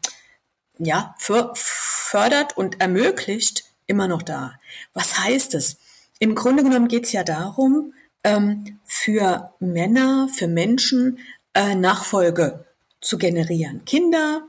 ja, 0.78 1.14
fördert 1.18 2.56
und 2.56 2.80
ermöglicht, 2.80 3.64
immer 3.86 4.08
noch 4.08 4.22
da. 4.22 4.54
Was 4.94 5.18
heißt 5.18 5.54
es? 5.54 5.78
Im 6.18 6.34
Grunde 6.34 6.62
genommen 6.62 6.88
geht 6.88 7.06
es 7.06 7.12
ja 7.12 7.24
darum, 7.24 7.92
ähm, 8.24 8.78
für 8.84 9.52
Männer, 9.60 10.28
für 10.32 10.48
Menschen 10.48 11.18
äh, 11.54 11.74
Nachfolge 11.74 12.64
zu 13.00 13.18
generieren. 13.18 13.84
Kinder, 13.84 14.42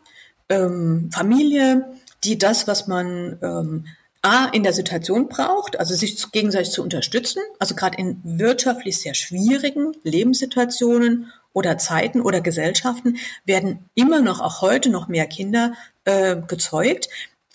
ähm, 0.50 1.10
Familie, 1.14 1.86
die 2.24 2.38
das, 2.38 2.68
was 2.68 2.88
man 2.88 3.40
ähm, 3.42 3.86
A, 4.22 4.48
in 4.48 4.64
der 4.64 4.74
Situation 4.74 5.30
braucht, 5.30 5.80
also 5.80 5.96
sich 5.96 6.32
gegenseitig 6.32 6.72
zu 6.72 6.84
unterstützen, 6.84 7.42
also 7.58 7.76
gerade 7.76 7.98
in 7.98 8.20
wirtschaftlich 8.24 8.98
sehr 8.98 9.14
schwierigen 9.14 9.94
Lebenssituationen 10.04 11.32
oder 11.54 11.78
Zeiten 11.78 12.22
oder 12.22 12.42
Gesellschaften 12.42 13.18
werden 13.46 13.90
immer 13.96 14.22
noch, 14.22 14.40
auch 14.40 14.62
heute 14.62 14.90
noch 14.90 15.08
mehr 15.08 15.28
Kinder 15.28 15.74
äh, 16.06 16.36
gezeugt. 16.36 17.10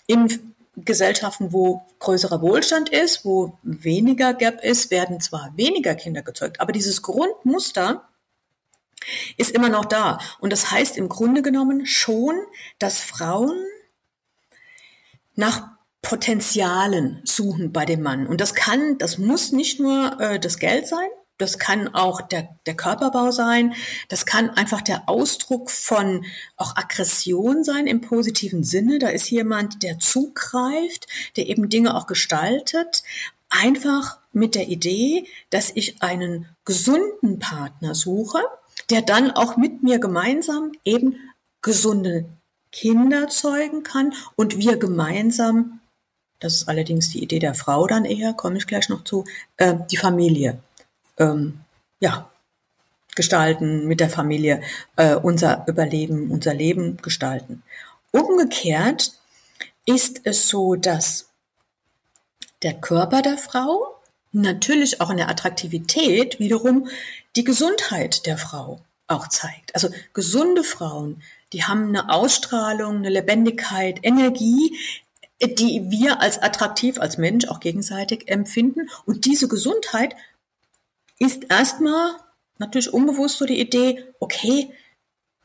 In 0.07 0.53
Gesellschaften, 0.77 1.53
wo 1.53 1.85
größerer 1.99 2.41
Wohlstand 2.41 2.89
ist, 2.89 3.23
wo 3.23 3.57
weniger 3.63 4.33
Gap 4.33 4.63
ist, 4.63 4.91
werden 4.91 5.21
zwar 5.21 5.53
weniger 5.55 5.95
Kinder 5.95 6.21
gezeugt, 6.21 6.59
aber 6.59 6.73
dieses 6.73 7.01
Grundmuster 7.01 8.07
ist 9.37 9.51
immer 9.51 9.69
noch 9.69 9.85
da. 9.85 10.19
Und 10.39 10.51
das 10.51 10.71
heißt 10.71 10.97
im 10.97 11.09
Grunde 11.09 11.41
genommen 11.41 11.85
schon, 11.85 12.35
dass 12.79 12.99
Frauen 12.99 13.55
nach 15.35 15.69
Potenzialen 16.01 17.21
suchen 17.23 17.71
bei 17.71 17.85
dem 17.85 18.01
Mann. 18.01 18.27
Und 18.27 18.41
das 18.41 18.53
kann, 18.53 18.97
das 18.97 19.17
muss 19.17 19.51
nicht 19.51 19.79
nur 19.79 20.19
äh, 20.19 20.39
das 20.39 20.59
Geld 20.59 20.87
sein, 20.87 21.09
das 21.37 21.59
kann 21.59 21.93
auch 21.93 22.21
der, 22.21 22.49
der 22.65 22.75
Körperbau 22.75 23.31
sein, 23.31 23.73
das 24.09 24.25
kann 24.25 24.49
einfach 24.51 24.81
der 24.81 25.09
Ausdruck 25.09 25.69
von 25.69 26.25
auch 26.57 26.75
Aggression 26.75 27.63
sein 27.63 27.87
im 27.87 28.01
positiven 28.01 28.63
Sinne. 28.63 28.99
Da 28.99 29.09
ist 29.09 29.29
jemand, 29.29 29.83
der 29.83 29.99
zugreift, 29.99 31.07
der 31.35 31.47
eben 31.47 31.69
Dinge 31.69 31.95
auch 31.95 32.07
gestaltet, 32.07 33.03
einfach 33.49 34.17
mit 34.31 34.55
der 34.55 34.67
Idee, 34.67 35.25
dass 35.49 35.71
ich 35.75 36.01
einen 36.01 36.47
gesunden 36.65 37.39
Partner 37.39 37.95
suche, 37.95 38.39
der 38.89 39.01
dann 39.01 39.31
auch 39.31 39.57
mit 39.57 39.83
mir 39.83 39.99
gemeinsam 39.99 40.71
eben 40.83 41.15
gesunde 41.61 42.25
Kinder 42.71 43.29
zeugen 43.29 43.83
kann 43.83 44.13
und 44.35 44.57
wir 44.57 44.77
gemeinsam 44.77 45.79
das 46.39 46.55
ist 46.55 46.69
allerdings 46.69 47.09
die 47.09 47.23
Idee 47.23 47.39
der 47.39 47.55
Frau 47.55 47.87
dann 47.87 48.05
eher, 48.05 48.33
komme 48.33 48.57
ich 48.57 48.67
gleich 48.67 48.89
noch 48.89 49.03
zu, 49.03 49.25
äh, 49.57 49.75
die 49.89 49.97
Familie. 49.97 50.59
Ähm, 51.17 51.59
ja, 51.99 52.29
gestalten, 53.15 53.87
mit 53.87 53.99
der 53.99 54.09
Familie 54.09 54.61
äh, 54.97 55.15
unser 55.15 55.65
Überleben, 55.67 56.29
unser 56.31 56.53
Leben 56.53 56.97
gestalten. 56.97 57.63
Umgekehrt 58.11 59.13
ist 59.85 60.21
es 60.23 60.49
so, 60.49 60.75
dass 60.75 61.27
der 62.61 62.73
Körper 62.73 63.21
der 63.21 63.37
Frau 63.37 63.95
natürlich 64.31 64.99
auch 65.01 65.09
in 65.09 65.17
der 65.17 65.29
Attraktivität 65.29 66.39
wiederum 66.39 66.87
die 67.35 67.43
Gesundheit 67.43 68.25
der 68.25 68.37
Frau 68.37 68.81
auch 69.07 69.27
zeigt. 69.29 69.73
Also 69.75 69.89
gesunde 70.13 70.63
Frauen, 70.63 71.21
die 71.53 71.63
haben 71.63 71.89
eine 71.89 72.09
Ausstrahlung, 72.09 72.97
eine 72.97 73.09
Lebendigkeit, 73.09 73.99
Energie, 74.03 74.77
die 75.41 75.85
wir 75.89 76.21
als 76.21 76.41
attraktiv 76.41 76.99
als 76.99 77.17
Mensch 77.17 77.47
auch 77.47 77.59
gegenseitig 77.59 78.27
empfinden. 78.27 78.89
Und 79.05 79.25
diese 79.25 79.47
Gesundheit 79.47 80.15
ist 81.19 81.45
erstmal 81.49 82.15
natürlich 82.57 82.93
unbewusst 82.93 83.37
so 83.37 83.45
die 83.45 83.59
Idee, 83.59 84.03
okay, 84.19 84.71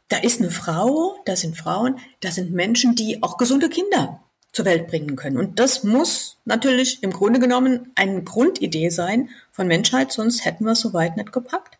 da 0.08 0.18
ist 0.18 0.40
eine 0.40 0.50
Frau, 0.50 1.16
da 1.24 1.36
sind 1.36 1.56
Frauen, 1.56 1.98
da 2.20 2.30
sind 2.30 2.52
Menschen, 2.52 2.94
die 2.94 3.22
auch 3.22 3.36
gesunde 3.36 3.68
Kinder 3.68 4.20
zur 4.52 4.64
Welt 4.64 4.88
bringen 4.88 5.14
können. 5.16 5.38
Und 5.38 5.60
das 5.60 5.84
muss 5.84 6.38
natürlich 6.44 7.02
im 7.02 7.12
Grunde 7.12 7.38
genommen 7.38 7.92
eine 7.94 8.22
Grundidee 8.22 8.88
sein 8.88 9.30
von 9.52 9.68
Menschheit, 9.68 10.12
sonst 10.12 10.44
hätten 10.44 10.64
wir 10.64 10.72
es 10.72 10.80
so 10.80 10.92
weit 10.92 11.16
nicht 11.16 11.32
gepackt. 11.32 11.78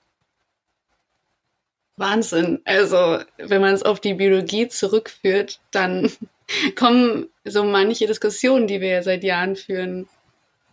Wahnsinn. 1.97 2.61
Also, 2.65 3.19
wenn 3.37 3.61
man 3.61 3.75
es 3.75 3.83
auf 3.83 4.01
die 4.01 4.15
Biologie 4.15 4.69
zurückführt, 4.69 5.61
dann 5.71 6.11
kommen 6.77 7.29
so 7.45 7.65
manche 7.65 8.07
Diskussionen, 8.07 8.67
die 8.67 8.81
wir 8.81 8.89
ja 8.89 9.03
seit 9.03 9.25
Jahren 9.25 9.57
führen, 9.57 10.09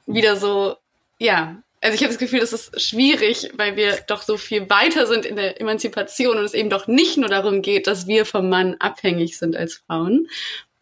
wieder 0.05 0.37
so, 0.37 0.77
ja. 1.19 1.61
Also 1.81 1.93
ich 1.93 2.01
habe 2.01 2.11
das 2.11 2.17
Gefühl, 2.17 2.39
das 2.39 2.53
ist 2.53 2.81
schwierig, 2.81 3.51
weil 3.55 3.75
wir 3.75 3.99
doch 4.07 4.23
so 4.23 4.37
viel 4.37 4.69
weiter 4.69 5.05
sind 5.05 5.25
in 5.25 5.35
der 5.35 5.61
Emanzipation 5.61 6.37
und 6.37 6.43
es 6.43 6.55
eben 6.55 6.69
doch 6.69 6.87
nicht 6.87 7.17
nur 7.17 7.29
darum 7.29 7.61
geht, 7.61 7.85
dass 7.85 8.07
wir 8.07 8.25
vom 8.25 8.49
Mann 8.49 8.75
abhängig 8.79 9.37
sind 9.37 9.55
als 9.55 9.75
Frauen. 9.85 10.27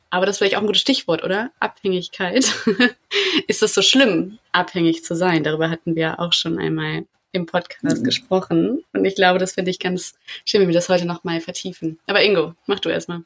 Aber 0.10 0.25
das 0.25 0.36
ist 0.36 0.38
vielleicht 0.38 0.55
auch 0.55 0.62
ein 0.62 0.67
gutes 0.67 0.81
Stichwort, 0.81 1.23
oder? 1.23 1.51
Abhängigkeit. 1.60 2.53
ist 3.47 3.62
es 3.62 3.73
so 3.73 3.81
schlimm, 3.81 4.39
abhängig 4.53 5.03
zu 5.03 5.15
sein? 5.15 5.43
Darüber 5.43 5.69
hatten 5.69 5.95
wir 5.95 6.19
auch 6.21 6.31
schon 6.31 6.58
einmal 6.58 7.05
im 7.34 7.45
Podcast 7.45 7.99
mhm. 7.99 8.03
gesprochen. 8.03 8.84
Und 8.93 9.03
ich 9.03 9.15
glaube, 9.15 9.39
das 9.39 9.53
finde 9.53 9.71
ich 9.71 9.79
ganz 9.79 10.13
schön, 10.45 10.62
wenn 10.62 10.69
wir 10.69 10.75
das 10.75 10.88
heute 10.88 11.05
nochmal 11.05 11.41
vertiefen. 11.41 11.99
Aber 12.08 12.23
Ingo, 12.23 12.53
mach 12.65 12.79
du 12.79 12.88
erstmal. 12.88 13.23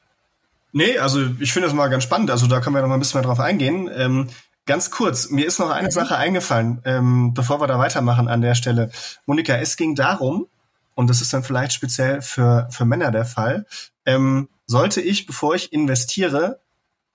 Nee, 0.72 0.98
also 0.98 1.22
ich 1.40 1.54
finde 1.54 1.68
das 1.68 1.76
mal 1.76 1.88
ganz 1.88 2.04
spannend. 2.04 2.32
Also 2.32 2.48
da 2.48 2.60
können 2.60 2.76
wir 2.76 2.82
noch 2.82 2.90
mal 2.90 2.96
ein 2.96 3.00
bisschen 3.00 3.20
mehr 3.20 3.28
drauf 3.28 3.40
eingehen. 3.40 3.90
Ähm, 3.96 4.30
ganz 4.70 4.92
kurz, 4.92 5.32
mir 5.32 5.48
ist 5.48 5.58
noch 5.58 5.72
eine 5.72 5.90
Sache 5.90 6.16
eingefallen, 6.16 6.80
ähm, 6.86 7.34
bevor 7.34 7.60
wir 7.60 7.66
da 7.66 7.80
weitermachen 7.80 8.28
an 8.28 8.42
der 8.42 8.54
Stelle. 8.54 8.92
Monika, 9.26 9.56
es 9.56 9.78
ging 9.78 9.96
darum, 9.96 10.48
und 10.94 11.10
das 11.10 11.22
ist 11.22 11.34
dann 11.34 11.44
vielleicht 11.44 11.74
speziell 11.74 12.22
für, 12.22 12.68
für 12.70 12.86
Männer 12.86 13.10
der 13.10 13.26
Fall, 13.26 13.66
ähm, 14.06 14.48
sollte 14.68 15.02
ich, 15.02 15.26
bevor 15.26 15.56
ich 15.56 15.74
investiere, 15.74 16.60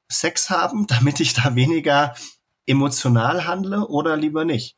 Sex 0.08 0.50
haben, 0.50 0.86
damit 0.88 1.20
ich 1.20 1.32
da 1.32 1.54
weniger 1.54 2.16
emotional 2.66 3.46
handle 3.46 3.86
oder 3.86 4.16
lieber 4.16 4.44
nicht? 4.44 4.76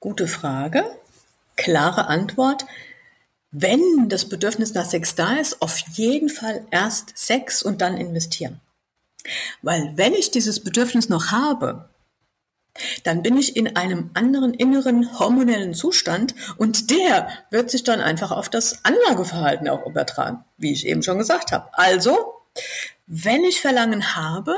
Gute 0.00 0.26
Frage. 0.26 0.84
Klare 1.56 2.06
Antwort 2.06 2.64
wenn 3.58 4.10
das 4.10 4.28
Bedürfnis 4.28 4.74
nach 4.74 4.84
Sex 4.84 5.14
da 5.14 5.36
ist, 5.36 5.62
auf 5.62 5.78
jeden 5.94 6.28
Fall 6.28 6.66
erst 6.70 7.16
Sex 7.16 7.62
und 7.62 7.80
dann 7.80 7.96
investieren. 7.96 8.60
Weil 9.62 9.92
wenn 9.96 10.12
ich 10.12 10.30
dieses 10.30 10.62
Bedürfnis 10.62 11.08
noch 11.08 11.32
habe, 11.32 11.88
dann 13.02 13.22
bin 13.22 13.38
ich 13.38 13.56
in 13.56 13.74
einem 13.74 14.10
anderen 14.12 14.52
inneren 14.52 15.18
hormonellen 15.18 15.72
Zustand 15.72 16.34
und 16.58 16.90
der 16.90 17.28
wird 17.50 17.70
sich 17.70 17.82
dann 17.82 18.00
einfach 18.00 18.30
auf 18.30 18.50
das 18.50 18.84
Anlageverhalten 18.84 19.68
auch 19.68 19.86
übertragen, 19.86 20.44
wie 20.58 20.72
ich 20.72 20.86
eben 20.86 21.02
schon 21.02 21.16
gesagt 21.16 21.50
habe. 21.50 21.70
Also, 21.72 22.34
wenn 23.06 23.42
ich 23.44 23.62
Verlangen 23.62 24.16
habe, 24.16 24.54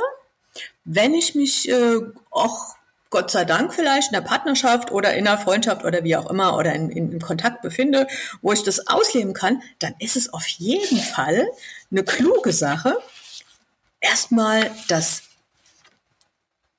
wenn 0.85 1.15
ich 1.15 1.37
mich 1.37 1.69
äh, 1.69 2.01
auch 2.33 2.75
Gott 3.11 3.31
sei 3.31 3.45
Dank 3.45 3.73
vielleicht 3.73 4.13
in 4.13 4.15
der 4.15 4.29
Partnerschaft 4.29 4.91
oder 4.91 5.15
in 5.15 5.25
der 5.25 5.39
Freundschaft 5.39 5.85
oder 5.85 6.05
wie 6.05 6.17
auch 6.17 6.29
immer 6.31 6.57
oder 6.57 6.75
in, 6.75 6.91
in, 6.91 7.13
in 7.13 7.21
Kontakt 7.21 7.63
befinde, 7.63 8.07
wo 8.43 8.53
ich 8.53 8.63
das 8.63 8.87
ausleben 8.87 9.33
kann, 9.33 9.63
dann 9.79 9.95
ist 9.99 10.17
es 10.17 10.33
auf 10.33 10.47
jeden 10.47 10.99
Fall 10.99 11.47
eine 11.91 12.05
kluge 12.05 12.53
Sache, 12.53 12.99
erstmal 14.01 14.71
das, 14.89 15.23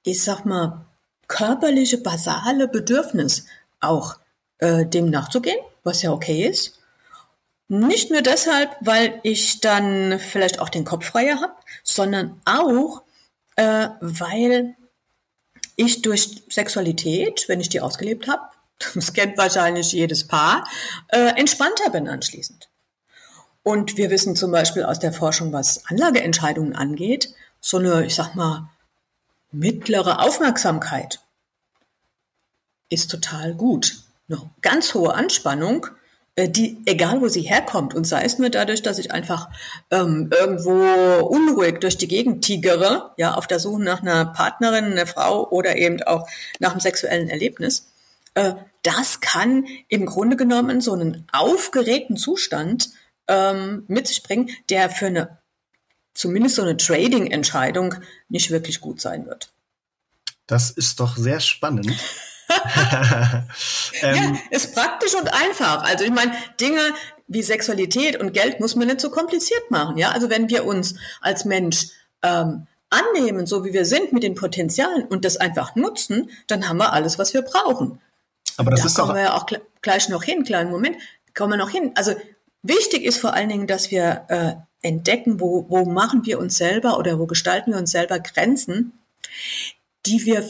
ich 0.03 0.23
sag 0.23 0.45
mal, 0.45 0.85
körperliche, 1.27 1.97
basale 1.97 2.67
Bedürfnis 2.67 3.45
auch 3.79 4.17
äh, 4.59 4.85
dem 4.85 5.09
nachzugehen, 5.09 5.59
was 5.83 6.01
ja 6.01 6.11
okay 6.11 6.45
ist. 6.45 6.79
Nicht 7.67 8.09
nur 8.09 8.21
deshalb, 8.21 8.75
weil 8.81 9.19
ich 9.23 9.61
dann 9.61 10.19
vielleicht 10.19 10.59
auch 10.59 10.69
den 10.69 10.85
Kopf 10.85 11.05
freier 11.05 11.39
habe, 11.39 11.53
sondern 11.83 12.41
auch, 12.45 13.03
äh, 13.55 13.89
weil 14.01 14.75
ich 15.79 16.01
durch 16.01 16.43
Sexualität, 16.49 17.45
wenn 17.47 17.61
ich 17.61 17.69
die 17.69 17.79
ausgelebt 17.79 18.27
habe, 18.27 18.41
das 18.95 19.13
kennt 19.13 19.37
wahrscheinlich 19.37 19.91
jedes 19.91 20.27
Paar, 20.27 20.67
äh, 21.07 21.37
entspannter 21.39 21.89
bin 21.89 22.07
anschließend. 22.07 22.69
Und 23.63 23.97
wir 23.97 24.09
wissen 24.09 24.35
zum 24.35 24.51
Beispiel 24.51 24.83
aus 24.83 24.99
der 24.99 25.13
Forschung, 25.13 25.53
was 25.53 25.85
Anlageentscheidungen 25.85 26.75
angeht, 26.75 27.33
so 27.61 27.77
eine, 27.77 28.05
ich 28.05 28.15
sag 28.15 28.35
mal, 28.35 28.69
mittlere 29.51 30.21
Aufmerksamkeit 30.21 31.19
ist 32.89 33.11
total 33.11 33.53
gut. 33.53 33.97
Eine 34.27 34.49
ganz 34.61 34.93
hohe 34.93 35.13
Anspannung, 35.13 35.87
die, 36.47 36.78
egal 36.86 37.21
wo 37.21 37.28
sie 37.28 37.41
herkommt, 37.41 37.93
und 37.93 38.06
sei 38.06 38.23
es 38.23 38.38
nur 38.38 38.49
dadurch, 38.49 38.82
dass 38.82 38.99
ich 38.99 39.12
einfach 39.12 39.49
ähm, 39.91 40.30
irgendwo 40.32 41.25
unruhig 41.25 41.80
durch 41.80 41.97
die 41.97 42.08
Gegend 42.08 42.43
tigere, 42.43 43.12
ja, 43.17 43.34
auf 43.34 43.47
der 43.47 43.60
Suche 43.60 43.82
nach 43.82 44.02
einer 44.02 44.25
Partnerin, 44.25 44.86
einer 44.86 45.08
Frau 45.08 45.49
oder 45.49 45.78
eben 45.78 46.02
auch 46.04 46.28
nach 46.60 46.71
einem 46.71 46.80
sexuellen 46.80 47.30
Erlebnis, 47.30 47.88
äh, 48.36 48.54
das 48.84 49.19
kann 49.19 49.65
im 49.88 50.06
Grunde 50.06 50.38
genommen 50.38 50.82
so 50.82 50.93
einen 50.93 51.28
aufgeregten 51.32 52.15
Zustand 52.15 52.89
ähm, 53.28 53.84
mit 53.88 54.08
sich 54.08 54.23
bringen, 54.23 54.49
der 54.69 54.89
für 54.89 55.08
eine 55.08 55.39
zumindest 56.13 56.56
so 56.56 56.63
eine 56.63 56.78
Trading-Entscheidung 56.78 57.95
nicht 58.28 58.52
wirklich 58.52 58.82
gut 58.82 58.99
sein 59.02 59.25
wird. 59.25 59.52
Das 60.47 60.71
ist 60.71 60.99
doch 60.99 61.15
sehr 61.15 61.39
spannend. 61.39 61.91
ähm, 64.01 64.15
ja, 64.15 64.33
ist 64.49 64.73
praktisch 64.73 65.15
und 65.15 65.33
einfach. 65.33 65.83
Also 65.83 66.03
ich 66.03 66.12
meine, 66.12 66.33
Dinge 66.59 66.81
wie 67.27 67.43
Sexualität 67.43 68.19
und 68.19 68.33
Geld 68.33 68.59
muss 68.59 68.75
man 68.75 68.88
nicht 68.88 69.01
so 69.01 69.09
kompliziert 69.09 69.69
machen. 69.69 69.97
Ja, 69.97 70.12
also 70.12 70.29
wenn 70.29 70.49
wir 70.49 70.65
uns 70.65 70.95
als 71.21 71.45
Mensch 71.45 71.88
ähm, 72.23 72.67
annehmen, 72.89 73.45
so 73.45 73.63
wie 73.63 73.73
wir 73.73 73.85
sind, 73.85 74.13
mit 74.13 74.23
den 74.23 74.35
Potenzialen 74.35 75.05
und 75.05 75.25
das 75.25 75.38
einfach 75.38 75.75
nutzen, 75.75 76.31
dann 76.47 76.67
haben 76.67 76.77
wir 76.77 76.91
alles, 76.91 77.19
was 77.19 77.33
wir 77.33 77.43
brauchen. 77.43 77.99
Aber 78.57 78.71
das 78.71 78.81
da 78.81 78.88
ist 78.88 78.95
kommen 78.95 79.15
wir 79.15 79.21
ja 79.21 79.33
auch 79.35 79.45
gleich 79.81 80.09
noch 80.09 80.23
hin, 80.23 80.43
kleinen 80.43 80.71
Moment, 80.71 80.97
kommen 81.35 81.53
wir 81.53 81.57
noch 81.57 81.69
hin. 81.69 81.91
Also 81.95 82.15
wichtig 82.63 83.03
ist 83.03 83.19
vor 83.19 83.33
allen 83.33 83.49
Dingen, 83.49 83.67
dass 83.67 83.91
wir 83.91 84.25
äh, 84.27 84.53
entdecken, 84.81 85.39
wo, 85.39 85.65
wo 85.69 85.85
machen 85.85 86.25
wir 86.25 86.39
uns 86.39 86.57
selber 86.57 86.97
oder 86.97 87.19
wo 87.19 87.27
gestalten 87.27 87.71
wir 87.71 87.79
uns 87.79 87.91
selber 87.91 88.19
Grenzen, 88.19 88.93
die 90.05 90.25
wir 90.25 90.43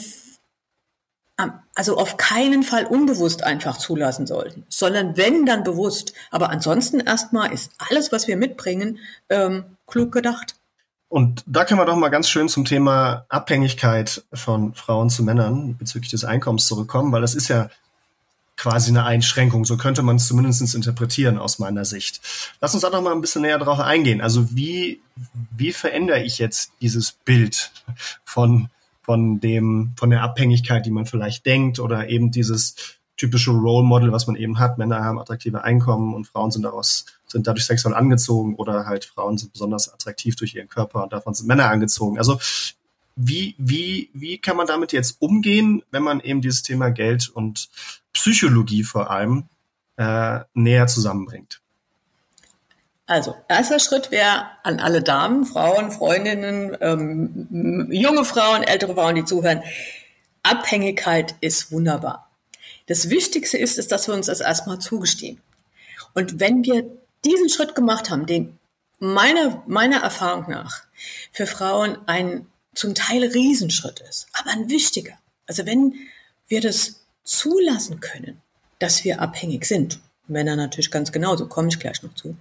also 1.79 1.95
auf 1.95 2.17
keinen 2.17 2.63
Fall 2.63 2.85
unbewusst 2.85 3.45
einfach 3.45 3.77
zulassen 3.77 4.27
sollten, 4.27 4.65
sondern 4.67 5.15
wenn 5.15 5.45
dann 5.45 5.63
bewusst. 5.63 6.11
Aber 6.29 6.49
ansonsten 6.49 6.99
erstmal 6.99 7.53
ist 7.53 7.71
alles, 7.77 8.11
was 8.11 8.27
wir 8.27 8.35
mitbringen, 8.35 8.99
ähm, 9.29 9.63
klug 9.87 10.11
gedacht. 10.11 10.55
Und 11.07 11.41
da 11.47 11.63
können 11.63 11.79
wir 11.79 11.85
doch 11.85 11.95
mal 11.95 12.09
ganz 12.09 12.27
schön 12.27 12.49
zum 12.49 12.65
Thema 12.65 13.25
Abhängigkeit 13.29 14.25
von 14.33 14.73
Frauen 14.73 15.09
zu 15.09 15.23
Männern 15.23 15.77
bezüglich 15.77 16.11
des 16.11 16.25
Einkommens 16.25 16.67
zurückkommen, 16.67 17.13
weil 17.13 17.21
das 17.21 17.33
ist 17.33 17.47
ja 17.47 17.69
quasi 18.57 18.89
eine 18.89 19.05
Einschränkung. 19.05 19.63
So 19.63 19.77
könnte 19.77 20.03
man 20.03 20.17
es 20.17 20.27
zumindest 20.27 20.75
interpretieren 20.75 21.37
aus 21.37 21.59
meiner 21.59 21.85
Sicht. 21.85 22.19
Lass 22.59 22.73
uns 22.73 22.83
da 22.83 22.89
noch 22.89 23.01
mal 23.01 23.13
ein 23.13 23.21
bisschen 23.21 23.43
näher 23.43 23.57
drauf 23.57 23.79
eingehen. 23.79 24.19
Also 24.19 24.53
wie, 24.53 24.99
wie 25.55 25.71
verändere 25.71 26.23
ich 26.23 26.39
jetzt 26.39 26.73
dieses 26.81 27.13
Bild 27.13 27.71
von 28.25 28.69
von 29.09 29.39
dem, 29.39 29.93
von 29.95 30.11
der 30.11 30.21
Abhängigkeit, 30.21 30.85
die 30.85 30.91
man 30.91 31.07
vielleicht 31.07 31.43
denkt 31.47 31.79
oder 31.79 32.09
eben 32.09 32.29
dieses 32.29 32.75
typische 33.17 33.49
Role 33.49 33.83
Model, 33.83 34.11
was 34.11 34.27
man 34.27 34.35
eben 34.35 34.59
hat. 34.59 34.77
Männer 34.77 35.03
haben 35.03 35.17
attraktive 35.17 35.63
Einkommen 35.63 36.13
und 36.13 36.27
Frauen 36.27 36.51
sind 36.51 36.61
daraus, 36.61 37.07
sind 37.25 37.47
dadurch 37.47 37.65
sexuell 37.65 37.95
angezogen 37.95 38.53
oder 38.53 38.85
halt 38.85 39.05
Frauen 39.05 39.39
sind 39.39 39.51
besonders 39.51 39.91
attraktiv 39.91 40.35
durch 40.35 40.53
ihren 40.53 40.69
Körper 40.69 41.01
und 41.01 41.11
davon 41.11 41.33
sind 41.33 41.47
Männer 41.47 41.71
angezogen. 41.71 42.19
Also 42.19 42.39
wie, 43.15 43.55
wie, 43.57 44.11
wie 44.13 44.37
kann 44.37 44.55
man 44.55 44.67
damit 44.67 44.93
jetzt 44.93 45.19
umgehen, 45.19 45.81
wenn 45.89 46.03
man 46.03 46.19
eben 46.19 46.41
dieses 46.41 46.61
Thema 46.61 46.91
Geld 46.91 47.29
und 47.29 47.71
Psychologie 48.13 48.83
vor 48.83 49.09
allem 49.09 49.45
äh, 49.97 50.41
näher 50.53 50.85
zusammenbringt? 50.85 51.61
Also, 53.09 53.35
erster 53.47 53.79
Schritt 53.79 54.11
wäre 54.11 54.51
an 54.61 54.79
alle 54.79 55.01
Damen, 55.01 55.43
Frauen, 55.43 55.89
Freundinnen, 55.91 56.77
ähm, 56.79 57.87
junge 57.89 58.23
Frauen, 58.23 58.61
ältere 58.61 58.93
Frauen, 58.93 59.15
die 59.15 59.25
zuhören. 59.25 59.63
Abhängigkeit 60.43 61.33
ist 61.41 61.71
wunderbar. 61.71 62.29
Das 62.85 63.09
Wichtigste 63.09 63.57
ist, 63.57 63.79
ist, 63.79 63.91
dass 63.91 64.07
wir 64.07 64.13
uns 64.13 64.27
das 64.27 64.41
erstmal 64.41 64.77
zugestehen. 64.77 65.41
Und 66.13 66.39
wenn 66.39 66.63
wir 66.63 66.85
diesen 67.25 67.49
Schritt 67.49 67.73
gemacht 67.73 68.11
haben, 68.11 68.27
den 68.27 68.59
meiner, 68.99 69.63
meiner 69.65 70.03
Erfahrung 70.03 70.47
nach 70.47 70.83
für 71.31 71.47
Frauen 71.47 71.97
ein 72.05 72.45
zum 72.75 72.93
Teil 72.93 73.23
Riesenschritt 73.23 74.01
ist, 74.07 74.27
aber 74.33 74.51
ein 74.51 74.69
wichtiger. 74.69 75.17
Also 75.47 75.65
wenn 75.65 75.95
wir 76.47 76.61
das 76.61 77.01
zulassen 77.23 78.01
können, 78.01 78.39
dass 78.77 79.03
wir 79.03 79.19
abhängig 79.19 79.65
sind, 79.65 79.99
Männer 80.27 80.55
natürlich 80.55 80.91
ganz 80.91 81.11
genauso, 81.11 81.47
komme 81.47 81.69
ich 81.69 81.79
gleich 81.79 82.03
noch 82.03 82.13
zu, 82.13 82.37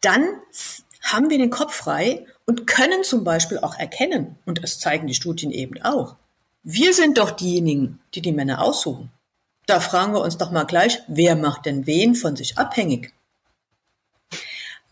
dann 0.00 0.24
haben 1.02 1.30
wir 1.30 1.38
den 1.38 1.50
Kopf 1.50 1.74
frei 1.74 2.26
und 2.46 2.66
können 2.66 3.04
zum 3.04 3.24
Beispiel 3.24 3.58
auch 3.58 3.78
erkennen, 3.78 4.36
und 4.44 4.62
das 4.62 4.78
zeigen 4.78 5.06
die 5.06 5.14
Studien 5.14 5.50
eben 5.50 5.80
auch, 5.82 6.16
wir 6.62 6.94
sind 6.94 7.18
doch 7.18 7.30
diejenigen, 7.32 8.00
die 8.14 8.22
die 8.22 8.32
Männer 8.32 8.62
aussuchen. 8.62 9.10
Da 9.66 9.80
fragen 9.80 10.12
wir 10.12 10.20
uns 10.20 10.38
doch 10.38 10.50
mal 10.50 10.64
gleich, 10.64 11.00
wer 11.08 11.36
macht 11.36 11.66
denn 11.66 11.86
wen 11.86 12.14
von 12.14 12.36
sich 12.36 12.58
abhängig? 12.58 13.12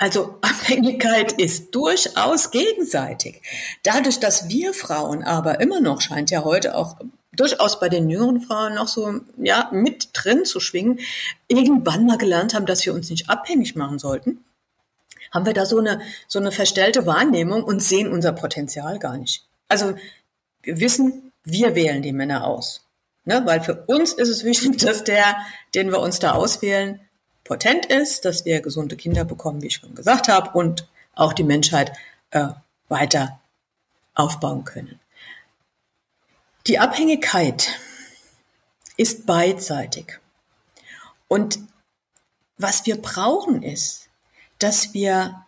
Also 0.01 0.39
Abhängigkeit 0.43 1.33
ist 1.33 1.73
durchaus 1.73 2.51
gegenseitig. 2.51 3.41
Dadurch, 3.85 4.19
dass 4.19 4.49
wir 4.49 4.75
Frauen 4.75 5.23
aber 5.23 5.61
immer 5.61 5.81
noch, 5.81 6.01
scheint 6.01 6.33
ja 6.33 6.43
heute 6.43 6.75
auch 6.75 6.97
durchaus 7.33 7.79
bei 7.79 7.89
den 7.89 8.11
jüngeren 8.11 8.41
Frauen 8.41 8.75
noch 8.75 8.89
so 8.89 9.21
ja 9.37 9.69
mit 9.73 10.09
drin 10.13 10.45
zu 10.45 10.59
schwingen, 10.59 10.99
irgendwann 11.47 12.05
mal 12.05 12.19
gelernt 12.19 12.55
haben, 12.55 12.67
dass 12.67 12.85
wir 12.85 12.93
uns 12.93 13.09
nicht 13.09 13.31
abhängig 13.31 13.77
machen 13.77 14.01
sollten 14.01 14.45
haben 15.31 15.47
wir 15.47 15.55
da 15.55 15.65
so 15.65 15.79
eine, 15.79 16.01
so 16.27 16.39
eine 16.39 16.53
verstellte 16.53 17.07
Wahrnehmung 17.07 17.63
und 17.63 17.81
sehen 17.81 18.13
unser 18.13 18.33
Potenzial 18.33 18.99
gar 18.99 19.17
nicht. 19.17 19.47
Also 19.69 19.95
wir 20.63 20.81
wissen, 20.81 21.33
wir 21.45 21.75
wählen 21.75 22.03
die 22.03 22.13
Männer 22.13 22.47
aus. 22.47 22.87
Ne? 23.25 23.43
Weil 23.45 23.63
für 23.63 23.85
uns 23.87 24.13
ist 24.13 24.29
es 24.29 24.45
wichtig, 24.45 24.77
dass 24.85 25.05
der, 25.05 25.37
den 25.75 25.91
wir 25.93 26.01
uns 26.01 26.19
da 26.19 26.33
auswählen, 26.33 27.01
potent 27.51 27.87
ist, 27.87 28.25
dass 28.25 28.45
wir 28.45 28.61
gesunde 28.61 28.95
Kinder 28.97 29.25
bekommen, 29.25 29.61
wie 29.61 29.67
ich 29.67 29.75
schon 29.75 29.97
gesagt 29.97 30.29
habe, 30.29 30.57
und 30.57 30.87
auch 31.17 31.33
die 31.33 31.43
Menschheit 31.43 31.91
äh, 32.31 32.47
weiter 32.89 33.41
aufbauen 34.15 34.65
können. 34.65 35.01
Die 36.69 36.79
Abhängigkeit 36.79 37.81
ist 38.97 39.27
beidseitig. 39.27 40.21
Und 41.27 41.59
was 42.57 42.87
wir 42.87 43.03
brauchen 43.03 43.65
ist, 43.65 44.07
dass 44.61 44.95
wir 44.95 45.45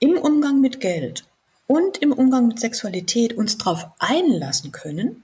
im 0.00 0.16
Umgang 0.16 0.62
mit 0.62 0.80
Geld 0.80 1.26
und 1.66 1.98
im 1.98 2.14
Umgang 2.14 2.48
mit 2.48 2.60
Sexualität 2.60 3.34
uns 3.34 3.58
darauf 3.58 3.88
einlassen 3.98 4.72
können, 4.72 5.22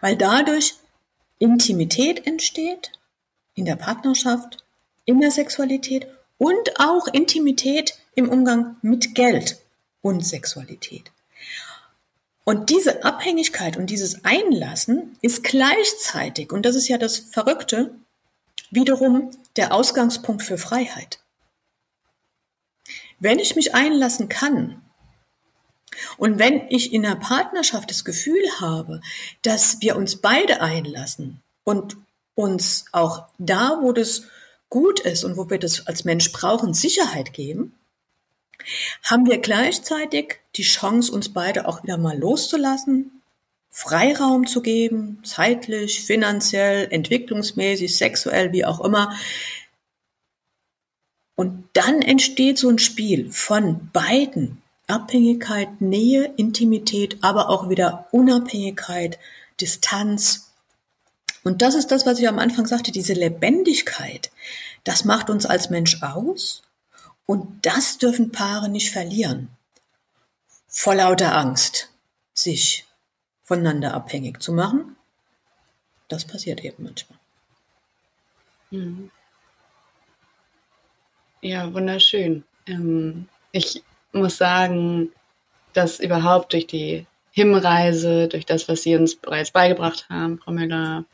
weil 0.00 0.16
dadurch 0.16 0.74
Intimität 1.40 2.24
entsteht 2.24 2.92
in 3.56 3.64
der 3.64 3.74
Partnerschaft, 3.74 4.63
in 5.04 5.20
der 5.20 5.30
Sexualität 5.30 6.06
und 6.38 6.80
auch 6.80 7.06
Intimität 7.08 7.94
im 8.14 8.28
Umgang 8.28 8.76
mit 8.82 9.14
Geld 9.14 9.58
und 10.02 10.24
Sexualität. 10.26 11.10
Und 12.44 12.68
diese 12.68 13.04
Abhängigkeit 13.04 13.76
und 13.76 13.88
dieses 13.88 14.24
Einlassen 14.24 15.16
ist 15.22 15.42
gleichzeitig, 15.42 16.52
und 16.52 16.66
das 16.66 16.76
ist 16.76 16.88
ja 16.88 16.98
das 16.98 17.18
Verrückte, 17.18 17.94
wiederum 18.70 19.30
der 19.56 19.72
Ausgangspunkt 19.72 20.42
für 20.42 20.58
Freiheit. 20.58 21.20
Wenn 23.18 23.38
ich 23.38 23.56
mich 23.56 23.74
einlassen 23.74 24.28
kann 24.28 24.82
und 26.18 26.38
wenn 26.38 26.68
ich 26.68 26.92
in 26.92 27.02
der 27.02 27.14
Partnerschaft 27.14 27.90
das 27.90 28.04
Gefühl 28.04 28.44
habe, 28.60 29.00
dass 29.42 29.80
wir 29.80 29.96
uns 29.96 30.16
beide 30.16 30.60
einlassen 30.60 31.40
und 31.62 31.96
uns 32.34 32.84
auch 32.92 33.24
da, 33.38 33.78
wo 33.80 33.92
das 33.92 34.24
gut 34.74 34.98
ist 34.98 35.22
und 35.22 35.36
wo 35.36 35.48
wir 35.48 35.58
das 35.58 35.86
als 35.86 36.04
Mensch 36.04 36.32
brauchen, 36.32 36.74
Sicherheit 36.74 37.32
geben, 37.32 37.74
haben 39.04 39.24
wir 39.28 39.38
gleichzeitig 39.38 40.40
die 40.56 40.64
Chance, 40.64 41.12
uns 41.12 41.28
beide 41.28 41.68
auch 41.68 41.84
wieder 41.84 41.96
mal 41.96 42.18
loszulassen, 42.18 43.22
Freiraum 43.70 44.48
zu 44.48 44.62
geben, 44.62 45.20
zeitlich, 45.22 46.02
finanziell, 46.02 46.88
entwicklungsmäßig, 46.90 47.96
sexuell, 47.96 48.50
wie 48.50 48.64
auch 48.64 48.80
immer, 48.80 49.16
und 51.36 51.68
dann 51.72 52.02
entsteht 52.02 52.58
so 52.58 52.68
ein 52.68 52.80
Spiel 52.80 53.30
von 53.30 53.90
beiden. 53.92 54.60
Abhängigkeit, 54.88 55.80
Nähe, 55.80 56.34
Intimität, 56.36 57.18
aber 57.22 57.48
auch 57.48 57.68
wieder 57.68 58.08
Unabhängigkeit, 58.10 59.20
Distanz. 59.60 60.43
Und 61.44 61.60
das 61.62 61.74
ist 61.74 61.90
das, 61.90 62.06
was 62.06 62.18
ich 62.18 62.26
am 62.26 62.38
Anfang 62.38 62.66
sagte, 62.66 62.90
diese 62.90 63.12
Lebendigkeit. 63.12 64.32
Das 64.82 65.04
macht 65.04 65.30
uns 65.30 65.46
als 65.46 65.70
Mensch 65.70 66.02
aus. 66.02 66.62
Und 67.26 67.64
das 67.64 67.98
dürfen 67.98 68.32
Paare 68.32 68.68
nicht 68.68 68.90
verlieren. 68.90 69.50
Vor 70.66 70.94
lauter 70.94 71.36
Angst, 71.36 71.90
sich 72.32 72.86
voneinander 73.44 73.94
abhängig 73.94 74.42
zu 74.42 74.52
machen. 74.52 74.96
Das 76.08 76.24
passiert 76.24 76.64
eben 76.64 76.82
manchmal. 76.82 77.18
Mhm. 78.70 79.10
Ja, 81.42 81.72
wunderschön. 81.72 82.44
Ähm, 82.66 83.28
ich 83.52 83.82
muss 84.12 84.38
sagen, 84.38 85.12
dass 85.74 86.00
überhaupt 86.00 86.54
durch 86.54 86.66
die 86.66 87.06
Himreise, 87.32 88.28
durch 88.28 88.46
das, 88.46 88.66
was 88.68 88.82
Sie 88.82 88.96
uns 88.96 89.16
bereits 89.16 89.50
beigebracht 89.50 90.08
haben, 90.08 90.38
Frau 90.38 90.52
Müller, 90.52 91.04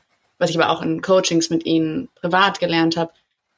was 0.40 0.50
ich 0.50 0.58
aber 0.58 0.70
auch 0.70 0.82
in 0.82 1.02
Coachings 1.02 1.50
mit 1.50 1.66
Ihnen 1.66 2.08
privat 2.16 2.58
gelernt 2.58 2.96
habe, 2.96 3.12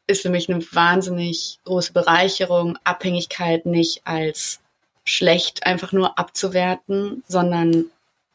ist 0.09 0.23
für 0.23 0.31
mich 0.31 0.51
eine 0.51 0.61
wahnsinnig 0.73 1.61
große 1.65 1.93
Bereicherung, 1.93 2.77
Abhängigkeit 2.85 3.65
nicht 3.67 4.03
als 4.05 4.61
schlecht 5.05 5.65
einfach 5.65 5.93
nur 5.93 6.19
abzuwerten, 6.19 7.23
sondern 7.29 7.87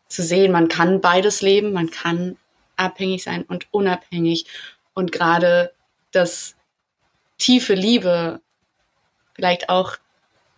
zu 0.07 0.23
sehen, 0.23 0.53
man 0.53 0.69
kann 0.69 1.01
beides 1.01 1.41
leben, 1.41 1.73
man 1.73 1.91
kann 1.91 2.37
abhängig 2.77 3.23
sein 3.23 3.43
und 3.43 3.67
unabhängig. 3.71 4.45
Und 4.93 5.11
gerade 5.11 5.73
das 6.11 6.55
tiefe 7.37 7.73
Liebe 7.73 8.39
vielleicht 9.33 9.69
auch 9.69 9.97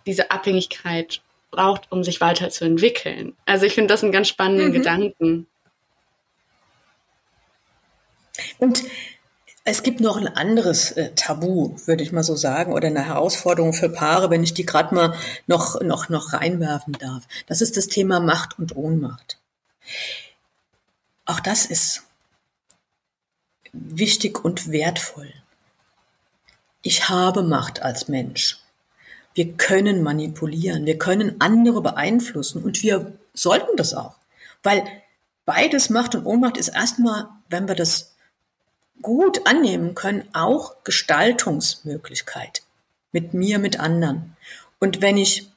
diese 0.05 0.29
Abhängigkeit 0.29 1.21
braucht, 1.49 1.91
um 1.91 2.03
sich 2.03 2.21
weiterzuentwickeln. 2.21 3.35
Also 3.47 3.65
ich 3.65 3.73
finde 3.73 3.91
das 3.91 4.03
einen 4.03 4.11
ganz 4.11 4.27
spannenden 4.27 4.69
mhm. 4.69 4.73
Gedanken. 4.73 5.47
Und 8.57 8.83
es 9.65 9.83
gibt 9.83 9.99
noch 9.99 10.17
ein 10.17 10.27
anderes 10.27 10.91
äh, 10.91 11.11
Tabu, 11.15 11.75
würde 11.85 12.01
ich 12.01 12.11
mal 12.11 12.23
so 12.23 12.35
sagen, 12.35 12.73
oder 12.73 12.87
eine 12.87 13.05
Herausforderung 13.05 13.73
für 13.73 13.89
Paare, 13.89 14.29
wenn 14.29 14.43
ich 14.43 14.53
die 14.53 14.65
gerade 14.65 14.95
mal 14.95 15.13
noch, 15.47 15.81
noch, 15.81 16.09
noch 16.09 16.33
reinwerfen 16.33 16.93
darf. 16.93 17.27
Das 17.47 17.61
ist 17.61 17.77
das 17.77 17.87
Thema 17.87 18.19
Macht 18.19 18.57
und 18.57 18.75
Ohnmacht. 18.75 19.37
Auch 21.25 21.39
das 21.39 21.65
ist 21.65 22.03
wichtig 23.71 24.43
und 24.43 24.71
wertvoll. 24.71 25.31
Ich 26.81 27.09
habe 27.09 27.43
Macht 27.43 27.81
als 27.83 28.07
Mensch. 28.07 28.59
Wir 29.35 29.53
können 29.53 30.01
manipulieren, 30.01 30.85
wir 30.85 30.97
können 30.97 31.39
andere 31.39 31.81
beeinflussen 31.81 32.63
und 32.63 32.81
wir 32.81 33.13
sollten 33.33 33.77
das 33.77 33.93
auch. 33.93 34.15
Weil 34.63 34.83
beides 35.45 35.89
Macht 35.89 36.15
und 36.15 36.25
Ohnmacht 36.25 36.57
ist 36.57 36.69
erstmal, 36.69 37.27
wenn 37.49 37.67
wir 37.67 37.75
das 37.75 38.08
gut 39.01 39.45
annehmen 39.47 39.95
können, 39.95 40.27
auch 40.33 40.83
Gestaltungsmöglichkeit. 40.83 42.63
Mit 43.11 43.33
mir, 43.33 43.59
mit 43.59 43.79
anderen. 43.79 44.35
Und 44.79 45.01
wenn 45.01 45.17
ich 45.17 45.49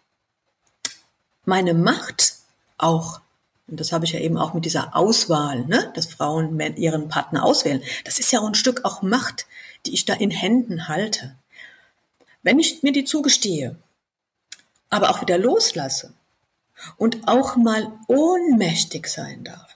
meine 1.44 1.74
Macht 1.74 2.36
auch, 2.78 3.20
und 3.68 3.78
das 3.78 3.92
habe 3.92 4.04
ich 4.04 4.12
ja 4.12 4.20
eben 4.20 4.38
auch 4.38 4.54
mit 4.54 4.64
dieser 4.64 4.96
Auswahl, 4.96 5.64
ne, 5.66 5.92
dass 5.94 6.06
Frauen 6.06 6.58
ihren 6.76 7.08
Partner 7.08 7.44
auswählen, 7.44 7.82
das 8.04 8.18
ist 8.18 8.32
ja 8.32 8.40
auch 8.40 8.48
ein 8.48 8.54
Stück 8.54 8.84
auch 8.84 9.02
Macht, 9.02 9.46
die 9.86 9.94
ich 9.94 10.04
da 10.04 10.14
in 10.14 10.30
Händen 10.30 10.88
halte. 10.88 11.34
Wenn 12.42 12.58
ich 12.58 12.82
mir 12.82 12.92
die 12.92 13.04
zugestehe, 13.04 13.76
aber 14.90 15.10
auch 15.10 15.20
wieder 15.20 15.38
loslasse 15.38 16.12
und 16.96 17.28
auch 17.28 17.56
mal 17.56 17.92
ohnmächtig 18.08 19.06
sein 19.06 19.44
darf, 19.44 19.71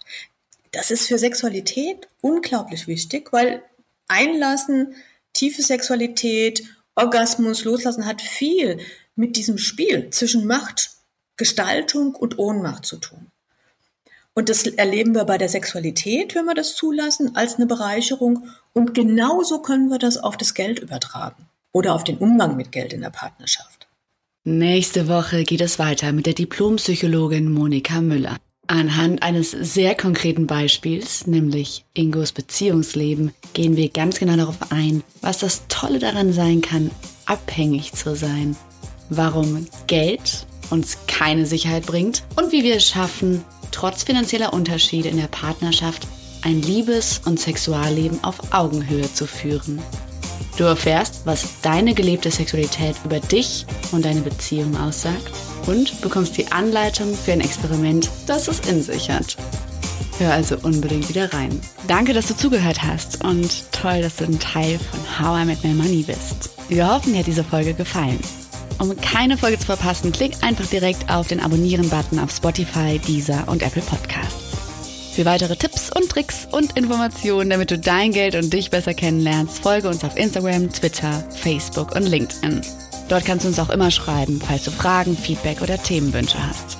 das 0.76 0.90
ist 0.90 1.08
für 1.08 1.18
Sexualität 1.18 2.08
unglaublich 2.20 2.86
wichtig, 2.86 3.32
weil 3.32 3.62
Einlassen, 4.08 4.94
tiefe 5.32 5.62
Sexualität, 5.62 6.64
Orgasmus, 6.94 7.64
Loslassen 7.64 8.06
hat 8.06 8.20
viel 8.20 8.78
mit 9.14 9.36
diesem 9.36 9.58
Spiel 9.58 10.10
zwischen 10.10 10.46
Macht, 10.46 10.90
Gestaltung 11.36 12.14
und 12.14 12.38
Ohnmacht 12.38 12.84
zu 12.84 12.96
tun. 12.96 13.26
Und 14.34 14.50
das 14.50 14.66
erleben 14.66 15.14
wir 15.14 15.24
bei 15.24 15.38
der 15.38 15.48
Sexualität, 15.48 16.34
wenn 16.34 16.44
wir 16.44 16.54
das 16.54 16.74
zulassen, 16.74 17.34
als 17.36 17.56
eine 17.56 17.66
Bereicherung. 17.66 18.48
Und 18.74 18.92
genauso 18.92 19.62
können 19.62 19.88
wir 19.88 19.98
das 19.98 20.18
auf 20.18 20.36
das 20.36 20.52
Geld 20.52 20.78
übertragen 20.78 21.46
oder 21.72 21.94
auf 21.94 22.04
den 22.04 22.18
Umgang 22.18 22.54
mit 22.56 22.70
Geld 22.70 22.92
in 22.92 23.00
der 23.00 23.10
Partnerschaft. 23.10 23.88
Nächste 24.44 25.08
Woche 25.08 25.44
geht 25.44 25.62
es 25.62 25.78
weiter 25.78 26.12
mit 26.12 26.26
der 26.26 26.34
Diplompsychologin 26.34 27.50
Monika 27.50 28.00
Müller. 28.02 28.36
Anhand 28.68 29.22
eines 29.22 29.52
sehr 29.52 29.94
konkreten 29.94 30.46
Beispiels, 30.46 31.26
nämlich 31.26 31.84
Ingos 31.94 32.32
Beziehungsleben, 32.32 33.32
gehen 33.52 33.76
wir 33.76 33.90
ganz 33.90 34.18
genau 34.18 34.36
darauf 34.36 34.56
ein, 34.70 35.04
was 35.20 35.38
das 35.38 35.62
Tolle 35.68 36.00
daran 36.00 36.32
sein 36.32 36.62
kann, 36.62 36.90
abhängig 37.26 37.92
zu 37.92 38.16
sein, 38.16 38.56
warum 39.08 39.68
Geld 39.86 40.46
uns 40.70 40.98
keine 41.06 41.46
Sicherheit 41.46 41.86
bringt 41.86 42.24
und 42.34 42.50
wie 42.50 42.64
wir 42.64 42.76
es 42.76 42.88
schaffen, 42.88 43.44
trotz 43.70 44.02
finanzieller 44.02 44.52
Unterschiede 44.52 45.10
in 45.10 45.18
der 45.18 45.28
Partnerschaft 45.28 46.08
ein 46.42 46.60
Liebes- 46.60 47.20
und 47.24 47.38
Sexualleben 47.38 48.22
auf 48.24 48.52
Augenhöhe 48.52 49.12
zu 49.12 49.26
führen. 49.26 49.80
Du 50.56 50.64
erfährst, 50.64 51.20
was 51.24 51.60
deine 51.60 51.94
gelebte 51.94 52.30
Sexualität 52.32 52.96
über 53.04 53.20
dich 53.20 53.64
und 53.92 54.04
deine 54.04 54.22
Beziehung 54.22 54.76
aussagt 54.76 55.30
und 55.66 56.00
bekommst 56.00 56.36
die 56.36 56.50
Anleitung 56.52 57.14
für 57.14 57.32
ein 57.32 57.40
Experiment, 57.40 58.10
das 58.26 58.48
es 58.48 58.60
in 58.60 58.82
sich 58.82 59.10
hat. 59.10 59.36
Hör 60.18 60.32
also 60.32 60.56
unbedingt 60.62 61.08
wieder 61.08 61.32
rein. 61.32 61.60
Danke, 61.88 62.14
dass 62.14 62.28
du 62.28 62.36
zugehört 62.36 62.82
hast 62.82 63.22
und 63.24 63.70
toll, 63.72 64.00
dass 64.00 64.16
du 64.16 64.24
ein 64.24 64.38
Teil 64.38 64.78
von 64.78 65.20
How 65.20 65.42
I 65.42 65.44
Met 65.44 65.62
My 65.62 65.74
Money 65.74 66.04
bist. 66.06 66.50
Wir 66.68 66.90
hoffen, 66.90 67.12
dir 67.12 67.20
hat 67.20 67.26
diese 67.26 67.44
Folge 67.44 67.74
gefallen. 67.74 68.18
Um 68.78 68.94
keine 69.00 69.36
Folge 69.38 69.58
zu 69.58 69.66
verpassen, 69.66 70.12
klick 70.12 70.32
einfach 70.42 70.66
direkt 70.66 71.10
auf 71.10 71.28
den 71.28 71.40
Abonnieren-Button 71.40 72.18
auf 72.18 72.30
Spotify, 72.30 72.98
Deezer 72.98 73.44
und 73.46 73.62
Apple 73.62 73.82
Podcasts. 73.82 74.46
Für 75.14 75.24
weitere 75.24 75.56
Tipps 75.56 75.90
und 75.94 76.10
Tricks 76.10 76.46
und 76.50 76.76
Informationen, 76.76 77.48
damit 77.48 77.70
du 77.70 77.78
dein 77.78 78.12
Geld 78.12 78.34
und 78.34 78.52
dich 78.52 78.70
besser 78.70 78.92
kennenlernst, 78.92 79.60
folge 79.60 79.88
uns 79.88 80.04
auf 80.04 80.14
Instagram, 80.16 80.70
Twitter, 80.70 81.24
Facebook 81.30 81.94
und 81.94 82.02
LinkedIn. 82.02 82.60
Dort 83.08 83.24
kannst 83.24 83.44
du 83.44 83.48
uns 83.48 83.58
auch 83.58 83.70
immer 83.70 83.90
schreiben, 83.90 84.40
falls 84.44 84.64
du 84.64 84.70
Fragen, 84.70 85.16
Feedback 85.16 85.62
oder 85.62 85.80
Themenwünsche 85.80 86.38
hast. 86.44 86.76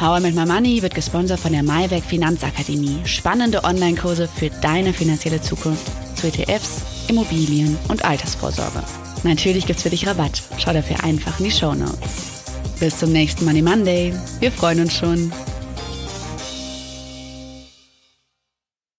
How 0.00 0.18
I 0.18 0.22
Met 0.22 0.34
My 0.34 0.46
Money 0.46 0.82
wird 0.82 0.94
gesponsert 0.94 1.40
von 1.40 1.52
der 1.52 1.62
Maiwerk 1.62 2.04
Finanzakademie. 2.04 3.00
Spannende 3.04 3.64
Online-Kurse 3.64 4.28
für 4.28 4.50
deine 4.62 4.92
finanzielle 4.92 5.40
Zukunft 5.40 5.86
zu 6.16 6.28
ETFs, 6.28 6.82
Immobilien 7.08 7.76
und 7.88 8.04
Altersvorsorge. 8.04 8.82
Natürlich 9.24 9.66
gibt's 9.66 9.82
für 9.82 9.90
dich 9.90 10.06
Rabatt. 10.06 10.42
Schau 10.58 10.72
dafür 10.72 11.02
einfach 11.04 11.38
in 11.38 11.46
die 11.46 11.50
Show 11.50 11.74
Notes. 11.74 12.42
Bis 12.78 12.98
zum 12.98 13.12
nächsten 13.12 13.44
Money 13.44 13.60
Monday. 13.60 14.14
Wir 14.40 14.50
freuen 14.52 14.80
uns 14.80 14.94
schon. 14.94 15.30